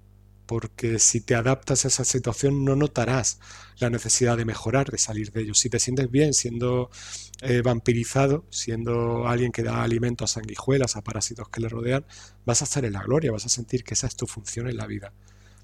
porque 0.48 0.98
si 0.98 1.22
te 1.22 1.36
adaptas 1.36 1.86
a 1.86 1.90
esa 1.90 2.06
situación 2.06 2.66
no 2.66 2.76
notarás 2.76 3.40
la 3.80 3.90
necesidad 3.90 4.38
de 4.38 4.46
mejorar, 4.46 4.90
de 4.90 4.98
salir 4.98 5.32
de 5.32 5.42
ello. 5.42 5.54
Si 5.54 5.70
te 5.70 5.78
sientes 5.78 6.10
bien 6.10 6.34
siendo 6.34 6.90
eh, 7.42 7.62
vampirizado, 7.62 8.46
siendo 8.50 9.28
alguien 9.28 9.52
que 9.52 9.62
da 9.62 9.84
alimento 9.84 10.24
a 10.24 10.28
sanguijuelas, 10.28 10.96
a 10.96 11.04
parásitos 11.04 11.50
que 11.50 11.62
le 11.62 11.70
rodean, 11.70 12.06
vas 12.46 12.62
a 12.62 12.66
estar 12.66 12.86
en 12.86 12.94
la 12.94 13.04
gloria, 13.04 13.32
vas 13.32 13.46
a 13.46 13.50
sentir 13.50 13.84
que 13.84 13.94
esa 13.94 14.08
es 14.08 14.16
tu 14.16 14.26
función 14.26 14.70
en 14.70 14.78
la 14.78 14.88
vida. 14.88 15.14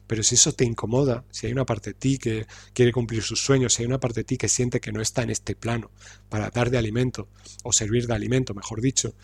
Pero 0.06 0.22
si 0.22 0.36
eso 0.36 0.52
te 0.52 0.66
incomoda, 0.66 1.24
si 1.32 1.48
hay 1.48 1.54
una 1.54 1.66
parte 1.66 1.92
de 1.92 1.94
ti 1.96 2.18
que 2.18 2.46
quiere 2.74 2.92
cumplir 2.92 3.24
sus 3.24 3.40
sueños, 3.40 3.74
si 3.74 3.84
hay 3.84 3.88
una 3.88 4.02
parte 4.02 4.20
de 4.20 4.26
ti 4.26 4.38
que 4.38 4.50
siente 4.50 4.82
que 4.82 4.92
no 4.92 5.02
está 5.02 5.24
en 5.24 5.30
este 5.30 5.56
plano 5.56 5.92
para 6.28 6.50
dar 6.50 6.70
de 6.70 6.78
alimento 6.78 7.30
o 7.64 7.72
servir 7.72 8.06
de 8.06 8.14
alimento, 8.14 8.54
mejor 8.54 8.82
dicho, 8.82 9.16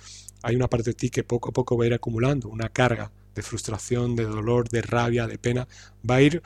hay 0.42 0.56
una 0.56 0.70
parte 0.70 0.92
de 0.92 0.94
ti 0.94 1.10
que 1.10 1.26
poco 1.26 1.50
a 1.50 1.52
poco 1.52 1.78
va 1.78 1.84
a 1.84 1.88
ir 1.88 1.94
acumulando 1.94 2.48
una 2.48 2.70
carga 2.70 3.12
de 3.36 3.42
frustración, 3.42 4.16
de 4.16 4.26
dolor, 4.26 4.70
de 4.70 4.82
rabia, 4.82 5.28
de 5.28 5.38
pena, 5.38 5.68
va 6.10 6.16
a 6.16 6.22
ir, 6.22 6.42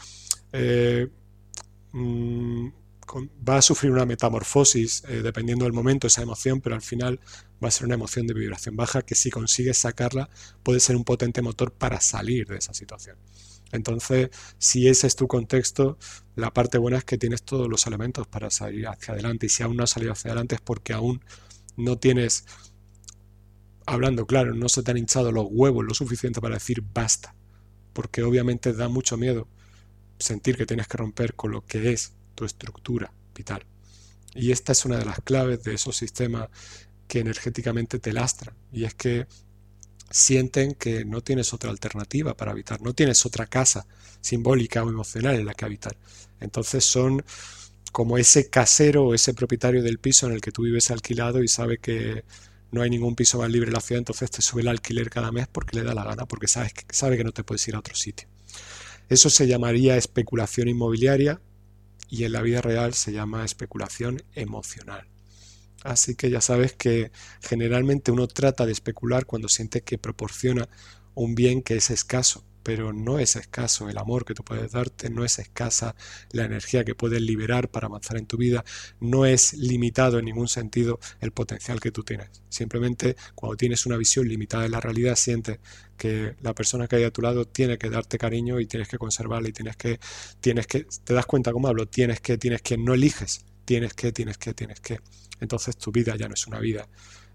eh, 0.51 1.07
mm, 1.91 2.67
va 3.47 3.57
a 3.57 3.61
sufrir 3.61 3.91
una 3.91 4.05
metamorfosis 4.05 5.03
eh, 5.07 5.21
dependiendo 5.21 5.65
del 5.65 5.73
momento, 5.73 6.07
esa 6.07 6.21
emoción, 6.21 6.61
pero 6.61 6.75
al 6.75 6.81
final 6.81 7.19
va 7.63 7.67
a 7.67 7.71
ser 7.71 7.85
una 7.85 7.95
emoción 7.95 8.27
de 8.27 8.33
vibración 8.33 8.75
baja 8.75 9.01
que 9.01 9.15
si 9.15 9.29
consigues 9.29 9.77
sacarla 9.77 10.29
puede 10.63 10.79
ser 10.79 10.95
un 10.95 11.03
potente 11.03 11.41
motor 11.41 11.71
para 11.71 12.01
salir 12.01 12.47
de 12.47 12.57
esa 12.57 12.73
situación. 12.73 13.17
Entonces, 13.71 14.29
si 14.59 14.87
ese 14.87 15.07
es 15.07 15.15
tu 15.15 15.27
contexto, 15.27 15.97
la 16.35 16.53
parte 16.53 16.77
buena 16.77 16.99
es 16.99 17.05
que 17.05 17.17
tienes 17.17 17.43
todos 17.43 17.67
los 17.67 17.87
elementos 17.87 18.27
para 18.27 18.51
salir 18.51 18.87
hacia 18.87 19.15
adelante 19.15 19.47
y 19.47 19.49
si 19.49 19.63
aún 19.63 19.77
no 19.77 19.83
has 19.83 19.89
salido 19.89 20.13
hacia 20.13 20.29
adelante 20.29 20.55
es 20.55 20.61
porque 20.61 20.93
aún 20.93 21.23
no 21.75 21.97
tienes 21.97 22.45
hablando 23.85 24.25
claro, 24.25 24.53
no 24.53 24.69
se 24.69 24.83
te 24.83 24.91
han 24.91 24.97
hinchado 24.97 25.31
los 25.31 25.47
huevos 25.49 25.85
lo 25.85 25.93
suficiente 25.93 26.41
para 26.41 26.55
decir 26.55 26.83
basta, 26.93 27.35
porque 27.93 28.23
obviamente 28.23 28.73
da 28.73 28.87
mucho 28.89 29.17
miedo 29.17 29.47
sentir 30.19 30.57
que 30.57 30.65
tienes 30.65 30.87
que 30.87 30.97
romper 30.97 31.35
con 31.35 31.51
lo 31.51 31.65
que 31.65 31.91
es 31.91 32.13
tu 32.35 32.45
estructura 32.45 33.13
vital. 33.35 33.65
Y 34.35 34.51
esta 34.51 34.71
es 34.71 34.85
una 34.85 34.97
de 34.97 35.05
las 35.05 35.19
claves 35.21 35.63
de 35.63 35.75
esos 35.75 35.95
sistemas 35.95 36.49
que 37.07 37.19
energéticamente 37.19 37.99
te 37.99 38.13
lastran, 38.13 38.55
y 38.71 38.85
es 38.85 38.93
que 38.95 39.27
sienten 40.09 40.75
que 40.75 41.05
no 41.05 41.21
tienes 41.21 41.53
otra 41.53 41.71
alternativa 41.71 42.37
para 42.37 42.51
habitar, 42.51 42.81
no 42.81 42.93
tienes 42.93 43.25
otra 43.25 43.47
casa 43.47 43.87
simbólica 44.21 44.83
o 44.83 44.89
emocional 44.89 45.35
en 45.35 45.45
la 45.45 45.53
que 45.55 45.65
habitar. 45.65 45.97
Entonces 46.39 46.85
son 46.85 47.23
como 47.91 48.17
ese 48.17 48.49
casero 48.49 49.05
o 49.05 49.13
ese 49.13 49.33
propietario 49.33 49.83
del 49.83 49.99
piso 49.99 50.27
en 50.27 50.33
el 50.33 50.41
que 50.41 50.51
tú 50.51 50.63
vives 50.63 50.91
alquilado 50.91 51.43
y 51.43 51.47
sabe 51.47 51.77
que 51.77 52.23
no 52.73 52.81
hay 52.81 52.89
ningún 52.89 53.15
piso 53.15 53.37
más 53.37 53.51
libre 53.51 53.69
en 53.69 53.73
la 53.75 53.81
ciudad, 53.81 53.99
entonces 53.99 54.31
te 54.31 54.41
sube 54.41 54.63
el 54.63 54.67
alquiler 54.67 55.11
cada 55.11 55.31
mes 55.31 55.47
porque 55.47 55.77
le 55.77 55.83
da 55.83 55.93
la 55.93 56.03
gana, 56.03 56.25
porque 56.25 56.47
sabes 56.47 56.73
que, 56.73 56.83
sabe 56.89 57.17
que 57.17 57.23
no 57.23 57.31
te 57.31 57.43
puedes 57.43 57.65
ir 57.67 57.75
a 57.75 57.79
otro 57.79 57.95
sitio. 57.95 58.27
Eso 59.09 59.29
se 59.29 59.47
llamaría 59.47 59.95
especulación 59.95 60.67
inmobiliaria 60.67 61.39
y 62.09 62.23
en 62.23 62.31
la 62.31 62.41
vida 62.41 62.61
real 62.61 62.95
se 62.95 63.11
llama 63.11 63.45
especulación 63.45 64.23
emocional. 64.33 65.07
Así 65.83 66.15
que 66.15 66.31
ya 66.31 66.41
sabes 66.41 66.73
que 66.73 67.11
generalmente 67.41 68.11
uno 68.11 68.27
trata 68.27 68.65
de 68.65 68.71
especular 68.71 69.27
cuando 69.27 69.49
siente 69.49 69.81
que 69.81 69.99
proporciona 69.99 70.67
un 71.13 71.35
bien 71.35 71.61
que 71.61 71.75
es 71.75 71.91
escaso, 71.91 72.43
pero 72.63 72.93
no 72.93 73.19
es 73.19 73.35
escaso 73.35 73.89
el 73.89 73.97
amor 73.97 74.25
que 74.25 74.33
tú 74.33 74.43
puedes 74.43 74.71
darte, 74.71 75.09
no 75.09 75.23
es 75.25 75.39
escasa 75.39 75.95
la 76.31 76.45
energía 76.45 76.83
que 76.83 76.95
puedes 76.95 77.21
liberar 77.21 77.69
para 77.69 77.87
avanzar 77.87 78.17
en 78.17 78.25
tu 78.25 78.37
vida, 78.37 78.63
no 78.99 79.25
es 79.25 79.53
limitado 79.53 80.19
en 80.19 80.25
ningún 80.25 80.47
sentido 80.47 80.99
el 81.19 81.31
potencial 81.31 81.79
que 81.79 81.91
tú 81.91 82.03
tienes. 82.03 82.29
Simplemente 82.49 83.15
cuando 83.35 83.57
tienes 83.57 83.85
una 83.85 83.97
visión 83.97 84.27
limitada 84.27 84.63
de 84.63 84.69
la 84.69 84.79
realidad, 84.79 85.15
sientes 85.15 85.59
que 85.97 86.35
la 86.41 86.53
persona 86.53 86.87
que 86.87 86.97
hay 86.97 87.03
a 87.03 87.11
tu 87.11 87.21
lado 87.21 87.45
tiene 87.45 87.77
que 87.77 87.89
darte 87.89 88.17
cariño 88.17 88.59
y 88.59 88.65
tienes 88.65 88.87
que 88.87 88.97
conservarla 88.97 89.49
y 89.49 89.53
tienes 89.53 89.75
que, 89.77 89.99
tienes 90.39 90.67
que, 90.67 90.87
te 91.03 91.13
das 91.13 91.25
cuenta 91.25 91.51
cómo 91.51 91.67
hablo, 91.67 91.87
tienes 91.87 92.21
que, 92.21 92.37
tienes 92.37 92.61
que, 92.61 92.77
no 92.77 92.93
eliges, 92.93 93.45
tienes 93.65 93.93
que, 93.93 94.11
tienes 94.11 94.37
que, 94.37 94.53
tienes 94.53 94.79
que. 94.79 94.99
Entonces 95.39 95.77
tu 95.77 95.91
vida 95.91 96.15
ya 96.15 96.27
no 96.27 96.33
es 96.33 96.47
una 96.47 96.59
vida 96.59 96.87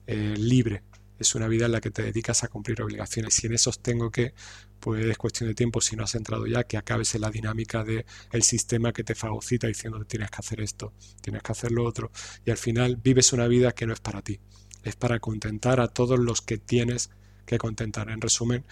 eh, 0.07 0.35
libre, 0.39 0.83
es 1.19 1.35
una 1.35 1.49
vida 1.49 1.67
en 1.67 1.73
la 1.73 1.81
que 1.81 1.91
te 1.91 2.03
dedicas 2.03 2.45
a 2.45 2.49
cumplir 2.49 2.81
obligaciones. 2.83 3.43
Y 3.43 3.47
en 3.47 3.55
esos 3.55 3.81
tengo 3.81 4.11
que, 4.11 4.35
pues 4.81 5.05
es 5.05 5.19
cuestión 5.19 5.49
de 5.49 5.55
tiempo, 5.55 5.81
si 5.81 5.97
no 5.97 6.05
has 6.05 6.15
entrado 6.15 6.47
ya, 6.47 6.65
que 6.65 6.77
acabes 6.77 7.15
en 7.15 7.23
la 7.23 7.31
dinámica 7.31 7.85
del 7.85 8.05
el 8.33 8.43
sistema 8.43 8.93
que 8.93 9.05
te 9.05 9.15
fagocita 9.15 9.67
diciendo 9.67 10.05
tienes 10.05 10.31
que 10.31 10.37
hacer 10.39 10.61
esto, 10.61 10.93
tienes 11.21 11.43
que 11.43 11.53
hacer 11.53 11.73
lo 11.73 11.85
otro. 11.85 12.11
Y 12.45 12.51
al 12.51 12.59
final 12.59 12.97
vives 12.97 13.33
una 13.33 13.49
vida 13.49 13.73
que 13.73 13.87
no 13.87 13.93
es 13.93 14.01
para 14.01 14.23
ti. 14.23 14.41
Es 14.85 14.97
para 14.97 15.19
contentar 15.19 15.81
a 15.81 15.89
todos 15.89 16.19
los 16.19 16.41
que 16.41 16.59
tienes 16.59 17.11
que 17.47 17.59
contentar. 17.59 18.11
En 18.11 18.21
resumen, 18.21 18.65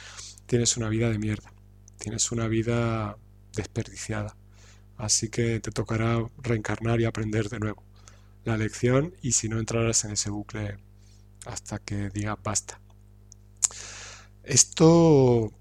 tienes 0.46 0.76
una 0.76 0.88
vida 0.88 1.10
de 1.10 1.18
mierda. 1.18 1.52
Tienes 1.98 2.30
una 2.30 2.46
vida 2.48 3.18
desperdiciada. 3.54 4.36
Así 4.96 5.28
que 5.28 5.60
te 5.60 5.70
tocará 5.70 6.24
reencarnar 6.42 7.00
y 7.00 7.04
aprender 7.04 7.48
de 7.48 7.58
nuevo 7.58 7.86
la 8.46 8.56
lección 8.56 9.12
y 9.20 9.32
si 9.32 9.48
no 9.48 9.58
entrarás 9.58 10.04
en 10.04 10.12
ese 10.12 10.30
bucle 10.30 10.78
hasta 11.46 11.78
que 11.78 12.10
diga 12.10 12.36
basta. 12.42 12.80
Esto, 14.44 15.52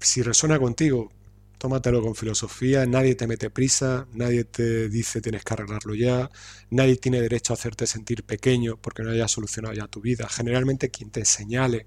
si 0.00 0.22
resuena 0.22 0.58
contigo, 0.58 1.12
tómatelo 1.58 2.02
con 2.02 2.14
filosofía, 2.14 2.86
nadie 2.86 3.14
te 3.14 3.26
mete 3.26 3.50
prisa, 3.50 4.06
nadie 4.12 4.44
te 4.44 4.88
dice 4.88 5.20
tienes 5.20 5.44
que 5.44 5.54
arreglarlo 5.54 5.94
ya, 5.94 6.30
nadie 6.70 6.96
tiene 6.96 7.20
derecho 7.20 7.52
a 7.52 7.56
hacerte 7.56 7.86
sentir 7.86 8.24
pequeño 8.24 8.76
porque 8.76 9.02
no 9.02 9.10
hayas 9.10 9.32
solucionado 9.32 9.74
ya 9.74 9.86
tu 9.88 10.00
vida. 10.00 10.28
Generalmente 10.28 10.90
quien 10.90 11.10
te 11.10 11.24
señale 11.24 11.86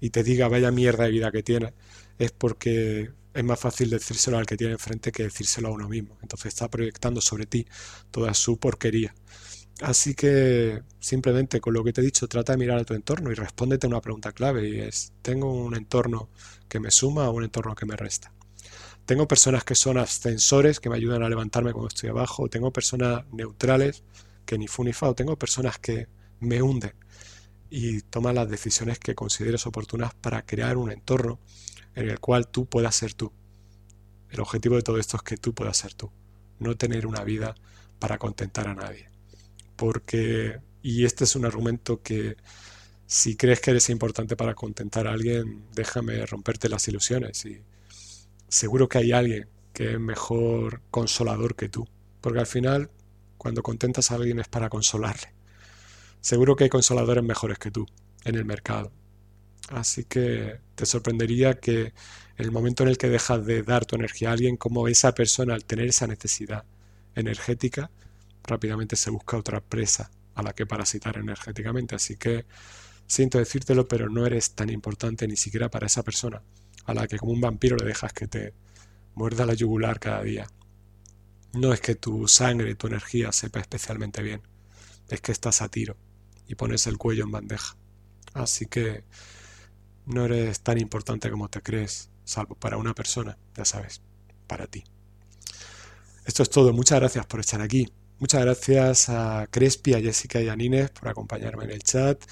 y 0.00 0.10
te 0.10 0.22
diga 0.22 0.48
vaya 0.48 0.70
mierda 0.70 1.04
de 1.04 1.10
vida 1.10 1.30
que 1.32 1.42
tienes 1.42 1.72
es 2.18 2.32
porque 2.32 3.10
es 3.34 3.44
más 3.44 3.58
fácil 3.58 3.90
decírselo 3.90 4.38
al 4.38 4.46
que 4.46 4.56
tiene 4.56 4.74
enfrente 4.74 5.12
que 5.12 5.24
decírselo 5.24 5.68
a 5.68 5.72
uno 5.72 5.88
mismo. 5.88 6.18
Entonces 6.22 6.46
está 6.46 6.68
proyectando 6.68 7.20
sobre 7.20 7.46
ti 7.46 7.66
toda 8.10 8.34
su 8.34 8.58
porquería. 8.58 9.14
Así 9.80 10.14
que 10.14 10.82
simplemente 11.00 11.60
con 11.60 11.74
lo 11.74 11.82
que 11.82 11.92
te 11.92 12.00
he 12.00 12.04
dicho, 12.04 12.28
trata 12.28 12.52
de 12.52 12.58
mirar 12.58 12.78
a 12.78 12.84
tu 12.84 12.94
entorno 12.94 13.32
y 13.32 13.34
respóndete 13.34 13.86
una 13.86 14.00
pregunta 14.00 14.32
clave 14.32 14.68
y 14.68 14.80
es, 14.80 15.12
¿tengo 15.22 15.52
un 15.52 15.74
entorno 15.74 16.28
que 16.68 16.78
me 16.78 16.90
suma 16.90 17.28
o 17.28 17.32
un 17.32 17.44
entorno 17.44 17.74
que 17.74 17.86
me 17.86 17.96
resta? 17.96 18.32
Tengo 19.06 19.26
personas 19.26 19.64
que 19.64 19.74
son 19.74 19.98
ascensores 19.98 20.78
que 20.78 20.88
me 20.88 20.96
ayudan 20.96 21.22
a 21.24 21.28
levantarme 21.28 21.72
cuando 21.72 21.88
estoy 21.88 22.10
abajo, 22.10 22.48
tengo 22.48 22.72
personas 22.72 23.24
neutrales 23.32 24.04
que 24.46 24.58
ni 24.58 24.68
fu 24.68 24.84
ni 24.84 24.92
fa, 24.92 25.12
tengo 25.14 25.36
personas 25.36 25.78
que 25.78 26.06
me 26.38 26.62
hunden 26.62 26.94
y 27.68 28.02
toma 28.02 28.32
las 28.32 28.48
decisiones 28.48 28.98
que 29.00 29.14
consideres 29.14 29.66
oportunas 29.66 30.14
para 30.14 30.42
crear 30.46 30.76
un 30.76 30.92
entorno 30.92 31.40
en 31.94 32.08
el 32.08 32.20
cual 32.20 32.46
tú 32.48 32.66
puedas 32.66 32.94
ser 32.94 33.14
tú. 33.14 33.32
El 34.30 34.40
objetivo 34.40 34.76
de 34.76 34.82
todo 34.82 34.98
esto 34.98 35.16
es 35.16 35.22
que 35.22 35.36
tú 35.36 35.54
puedas 35.54 35.76
ser 35.76 35.94
tú, 35.94 36.10
no 36.60 36.76
tener 36.76 37.06
una 37.06 37.24
vida 37.24 37.56
para 37.98 38.18
contentar 38.18 38.68
a 38.68 38.74
nadie 38.74 39.11
porque, 39.82 40.60
y 40.80 41.04
este 41.04 41.24
es 41.24 41.34
un 41.34 41.44
argumento 41.44 42.02
que 42.02 42.36
si 43.04 43.36
crees 43.36 43.60
que 43.60 43.72
eres 43.72 43.90
importante 43.90 44.36
para 44.36 44.54
contentar 44.54 45.08
a 45.08 45.12
alguien, 45.12 45.64
déjame 45.74 46.24
romperte 46.24 46.68
las 46.68 46.86
ilusiones. 46.86 47.44
Y 47.46 47.60
seguro 48.46 48.88
que 48.88 48.98
hay 48.98 49.10
alguien 49.10 49.48
que 49.72 49.94
es 49.94 49.98
mejor 49.98 50.82
consolador 50.92 51.56
que 51.56 51.68
tú. 51.68 51.88
Porque 52.20 52.38
al 52.38 52.46
final, 52.46 52.90
cuando 53.36 53.64
contentas 53.64 54.12
a 54.12 54.14
alguien 54.14 54.38
es 54.38 54.46
para 54.46 54.68
consolarle. 54.68 55.34
Seguro 56.20 56.54
que 56.54 56.62
hay 56.62 56.70
consoladores 56.70 57.24
mejores 57.24 57.58
que 57.58 57.72
tú 57.72 57.84
en 58.22 58.36
el 58.36 58.44
mercado. 58.44 58.92
Así 59.68 60.04
que 60.04 60.60
te 60.76 60.86
sorprendería 60.86 61.58
que 61.58 61.86
en 62.36 62.44
el 62.44 62.52
momento 62.52 62.84
en 62.84 62.90
el 62.90 62.98
que 62.98 63.08
dejas 63.08 63.44
de 63.44 63.64
dar 63.64 63.84
tu 63.84 63.96
energía 63.96 64.28
a 64.30 64.34
alguien, 64.34 64.56
como 64.56 64.86
esa 64.86 65.12
persona 65.12 65.54
al 65.54 65.64
tener 65.64 65.88
esa 65.88 66.06
necesidad 66.06 66.66
energética, 67.16 67.90
rápidamente 68.44 68.96
se 68.96 69.10
busca 69.10 69.36
otra 69.36 69.60
presa 69.60 70.10
a 70.34 70.42
la 70.42 70.52
que 70.54 70.66
parasitar 70.66 71.16
energéticamente. 71.18 71.94
Así 71.94 72.16
que 72.16 72.46
siento 73.06 73.38
decírtelo, 73.38 73.88
pero 73.88 74.08
no 74.08 74.26
eres 74.26 74.54
tan 74.54 74.70
importante 74.70 75.26
ni 75.28 75.36
siquiera 75.36 75.70
para 75.70 75.86
esa 75.86 76.02
persona 76.02 76.42
a 76.84 76.94
la 76.94 77.06
que 77.06 77.18
como 77.18 77.32
un 77.32 77.40
vampiro 77.40 77.76
le 77.76 77.84
dejas 77.84 78.12
que 78.12 78.26
te 78.26 78.54
muerda 79.14 79.46
la 79.46 79.54
yugular 79.54 80.00
cada 80.00 80.22
día. 80.22 80.46
No 81.52 81.72
es 81.72 81.80
que 81.80 81.94
tu 81.94 82.26
sangre, 82.28 82.74
tu 82.74 82.86
energía 82.86 83.30
sepa 83.32 83.60
especialmente 83.60 84.22
bien, 84.22 84.42
es 85.08 85.20
que 85.20 85.32
estás 85.32 85.62
a 85.62 85.68
tiro 85.68 85.96
y 86.46 86.54
pones 86.54 86.86
el 86.86 86.98
cuello 86.98 87.24
en 87.24 87.30
bandeja. 87.30 87.76
Así 88.32 88.66
que 88.66 89.04
no 90.06 90.24
eres 90.24 90.60
tan 90.60 90.78
importante 90.78 91.30
como 91.30 91.48
te 91.48 91.60
crees, 91.60 92.10
salvo 92.24 92.54
para 92.54 92.78
una 92.78 92.94
persona, 92.94 93.38
ya 93.54 93.64
sabes, 93.64 94.00
para 94.46 94.66
ti. 94.66 94.84
Esto 96.24 96.42
es 96.42 96.50
todo, 96.50 96.72
muchas 96.72 97.00
gracias 97.00 97.26
por 97.26 97.40
estar 97.40 97.60
aquí. 97.60 97.92
Muchas 98.22 98.42
gracias 98.42 99.08
a 99.08 99.48
Crespi, 99.50 99.94
a 99.94 100.00
Jessica 100.00 100.40
y 100.40 100.48
a 100.48 100.54
Nines 100.54 100.90
por 100.90 101.08
acompañarme 101.08 101.64
en 101.64 101.72
el 101.72 101.82
chat. 101.82 102.22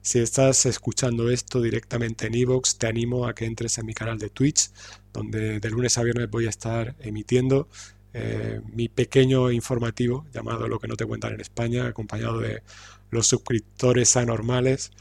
Si 0.00 0.20
estás 0.20 0.64
escuchando 0.64 1.28
esto 1.28 1.60
directamente 1.60 2.28
en 2.28 2.36
Evox, 2.36 2.78
te 2.78 2.86
animo 2.86 3.26
a 3.26 3.34
que 3.34 3.46
entres 3.46 3.76
en 3.78 3.86
mi 3.86 3.92
canal 3.92 4.16
de 4.16 4.30
Twitch, 4.30 4.70
donde 5.12 5.58
de 5.58 5.70
lunes 5.70 5.98
a 5.98 6.04
viernes 6.04 6.30
voy 6.30 6.46
a 6.46 6.50
estar 6.50 6.94
emitiendo 7.00 7.68
eh, 8.14 8.60
mi 8.72 8.88
pequeño 8.88 9.50
informativo 9.50 10.24
llamado 10.32 10.68
Lo 10.68 10.78
que 10.78 10.86
no 10.86 10.94
te 10.94 11.04
cuentan 11.04 11.34
en 11.34 11.40
España, 11.40 11.88
acompañado 11.88 12.38
de 12.38 12.62
los 13.10 13.26
suscriptores 13.26 14.16
anormales. 14.16 14.92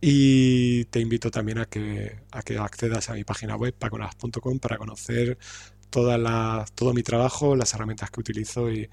Y 0.00 0.86
te 0.86 1.00
invito 1.00 1.30
también 1.30 1.58
a 1.58 1.66
que, 1.66 2.16
a 2.30 2.42
que 2.42 2.56
accedas 2.56 3.10
a 3.10 3.12
mi 3.12 3.24
página 3.24 3.56
web, 3.56 3.74
paconas.com, 3.78 4.58
para 4.58 4.78
conocer 4.78 5.36
toda 5.92 6.64
todo 6.74 6.92
mi 6.94 7.04
trabajo, 7.04 7.54
las 7.54 7.74
herramientas 7.74 8.10
que 8.10 8.18
utilizo 8.18 8.72
y, 8.72 8.88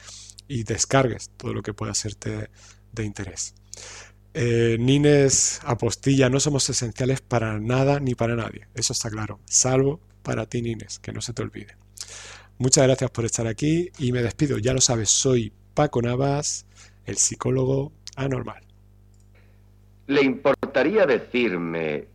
descargues 0.48 1.30
todo 1.38 1.54
lo 1.54 1.64
que 1.64 1.74
pueda 1.74 1.94
serte 1.94 2.50
de 2.92 3.04
interés. 3.04 3.56
Eh, 4.34 4.78
Nines 4.80 5.62
Apostilla, 5.64 6.30
no 6.30 6.40
somos 6.40 6.70
esenciales 6.70 7.22
para 7.22 7.60
nada 7.60 8.00
ni 8.00 8.14
para 8.14 8.36
nadie, 8.36 8.68
eso 8.76 8.94
está 8.94 9.10
claro, 9.10 9.40
salvo 9.46 10.00
para 10.22 10.46
ti 10.46 10.62
Nines, 10.62 11.00
que 11.00 11.12
no 11.12 11.22
se 11.22 11.34
te 11.34 11.42
olvide. 11.42 11.76
Muchas 12.58 12.86
gracias 12.86 13.10
por 13.12 13.26
estar 13.26 13.48
aquí 13.48 13.90
y 13.98 14.12
me 14.12 14.22
despido, 14.22 14.58
ya 14.58 14.74
lo 14.74 14.82
sabes, 14.82 15.10
soy 15.10 15.54
Paco 15.74 16.02
Navas, 16.02 16.66
el 17.06 17.18
psicólogo 17.18 17.94
anormal. 18.16 18.64
¿Le 20.08 20.24
importaría 20.24 21.06
decirme 21.06 22.08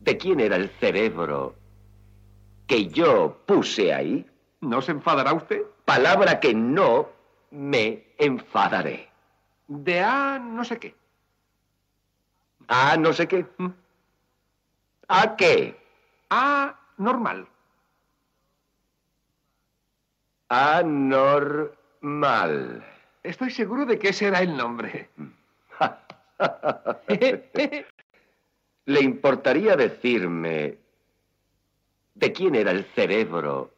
de 0.00 0.18
quién 0.18 0.40
era 0.40 0.56
el 0.56 0.70
cerebro 0.80 1.54
que 2.66 2.88
yo 2.88 3.38
puse 3.46 3.92
ahí? 3.92 4.26
¿No 4.60 4.80
se 4.80 4.92
enfadará 4.92 5.32
usted? 5.32 5.62
Palabra 5.84 6.40
que 6.40 6.54
no 6.54 7.08
me 7.50 8.04
enfadaré. 8.18 9.08
De 9.68 10.00
A 10.00 10.38
no 10.38 10.64
sé 10.64 10.78
qué. 10.78 10.94
¿A 12.68 12.96
no 12.96 13.12
sé 13.12 13.28
qué? 13.28 13.46
¿Mm? 13.58 13.68
¿A 15.08 15.36
qué? 15.36 15.76
A 16.30 16.80
normal. 16.96 17.46
Anormal. 20.48 21.74
Estoy 23.22 23.50
seguro 23.50 23.84
de 23.86 23.98
que 23.98 24.10
ese 24.10 24.26
era 24.26 24.40
el 24.40 24.54
nombre. 24.56 25.08
¿Le 28.86 29.00
importaría 29.00 29.76
decirme 29.76 30.76
de 32.14 32.32
quién 32.32 32.54
era 32.54 32.70
el 32.70 32.84
cerebro 32.94 33.70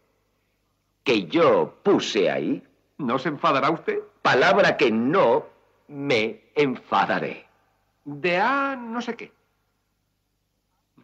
que 1.05 1.27
yo 1.27 1.75
puse 1.83 2.31
ahí? 2.31 2.63
¿No 2.99 3.19
se 3.19 3.31
enfadará 3.31 3.71
usted? 3.71 3.99
Palabra 4.23 4.77
que 4.77 4.91
no 4.91 5.47
me 5.89 6.51
enfadaré. 6.55 7.47
De 8.05 8.39
A 8.39 8.77
no 8.77 9.01
sé 9.01 9.17
qué. 9.17 9.33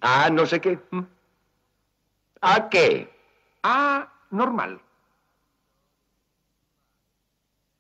¿A 0.01 0.31
no 0.31 0.47
sé 0.47 0.61
qué? 0.61 0.79
¿Mm? 0.91 1.03
¿A 2.41 2.69
qué? 2.69 3.09
A 3.63 4.13
normal. 4.31 4.81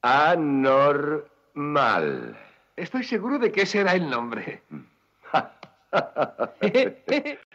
Anormal. 0.02 1.26
Estoy 2.76 3.04
seguro 3.04 3.38
de 3.38 3.50
que 3.52 3.62
ese 3.62 3.80
era 3.80 3.94
el 3.94 4.08
nombre. 4.08 4.62